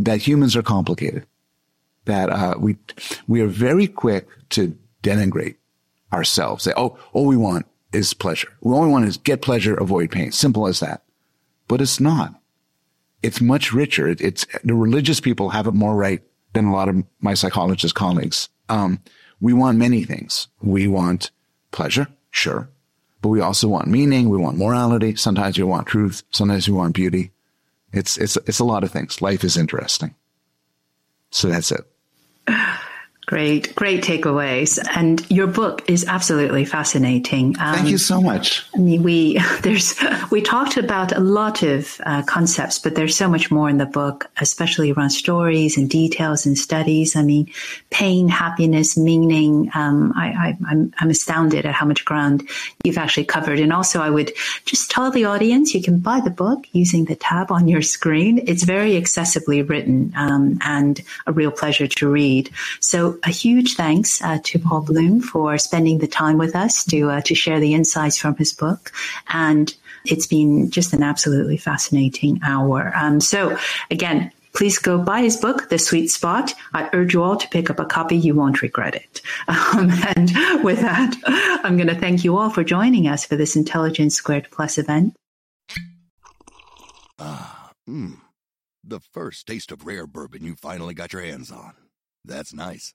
[0.00, 1.26] that humans are complicated,
[2.06, 2.76] that, uh, we,
[3.28, 5.57] we are very quick to denigrate
[6.12, 6.64] ourselves.
[6.64, 8.48] Say, oh, all we want is pleasure.
[8.60, 10.32] We only want is get pleasure, avoid pain.
[10.32, 11.02] Simple as that.
[11.66, 12.34] But it's not.
[13.22, 14.08] It's much richer.
[14.08, 17.94] It, it's the religious people have it more right than a lot of my psychologist
[17.94, 18.48] colleagues.
[18.68, 19.00] Um,
[19.40, 20.48] we want many things.
[20.62, 21.30] We want
[21.70, 22.68] pleasure, sure,
[23.22, 24.28] but we also want meaning.
[24.28, 25.16] We want morality.
[25.16, 26.22] Sometimes we want truth.
[26.30, 27.32] Sometimes we want beauty.
[27.92, 29.22] It's it's it's a lot of things.
[29.22, 30.14] Life is interesting.
[31.30, 31.84] So that's it.
[33.28, 34.78] Great, great takeaways.
[34.96, 37.54] And your book is absolutely fascinating.
[37.60, 38.64] Um, Thank you so much.
[38.74, 39.94] I mean, we there's
[40.30, 43.84] we talked about a lot of uh, concepts, but there's so much more in the
[43.84, 47.16] book, especially around stories and details and studies.
[47.16, 47.52] I mean,
[47.90, 49.70] pain, happiness, meaning.
[49.74, 52.48] Um, I, I, I'm I'm astounded at how much ground
[52.82, 53.60] you've actually covered.
[53.60, 54.32] And also, I would
[54.64, 58.40] just tell the audience you can buy the book using the tab on your screen.
[58.48, 62.48] It's very accessibly written um, and a real pleasure to read.
[62.80, 67.10] So a huge thanks uh, to Paul Bloom for spending the time with us to
[67.10, 68.92] uh, to share the insights from his book,
[69.28, 72.92] and it's been just an absolutely fascinating hour.
[72.94, 73.58] Um, so
[73.90, 74.32] again.
[74.54, 76.52] Please go buy his book, The Sweet Spot.
[76.72, 78.16] I urge you all to pick up a copy.
[78.16, 79.20] You won't regret it.
[79.48, 81.14] Um, and with that,
[81.62, 85.14] I'm going to thank you all for joining us for this Intelligence Squared Plus event.
[87.18, 88.16] Ah, mmm.
[88.82, 91.74] The first taste of rare bourbon you finally got your hands on.
[92.24, 92.94] That's nice.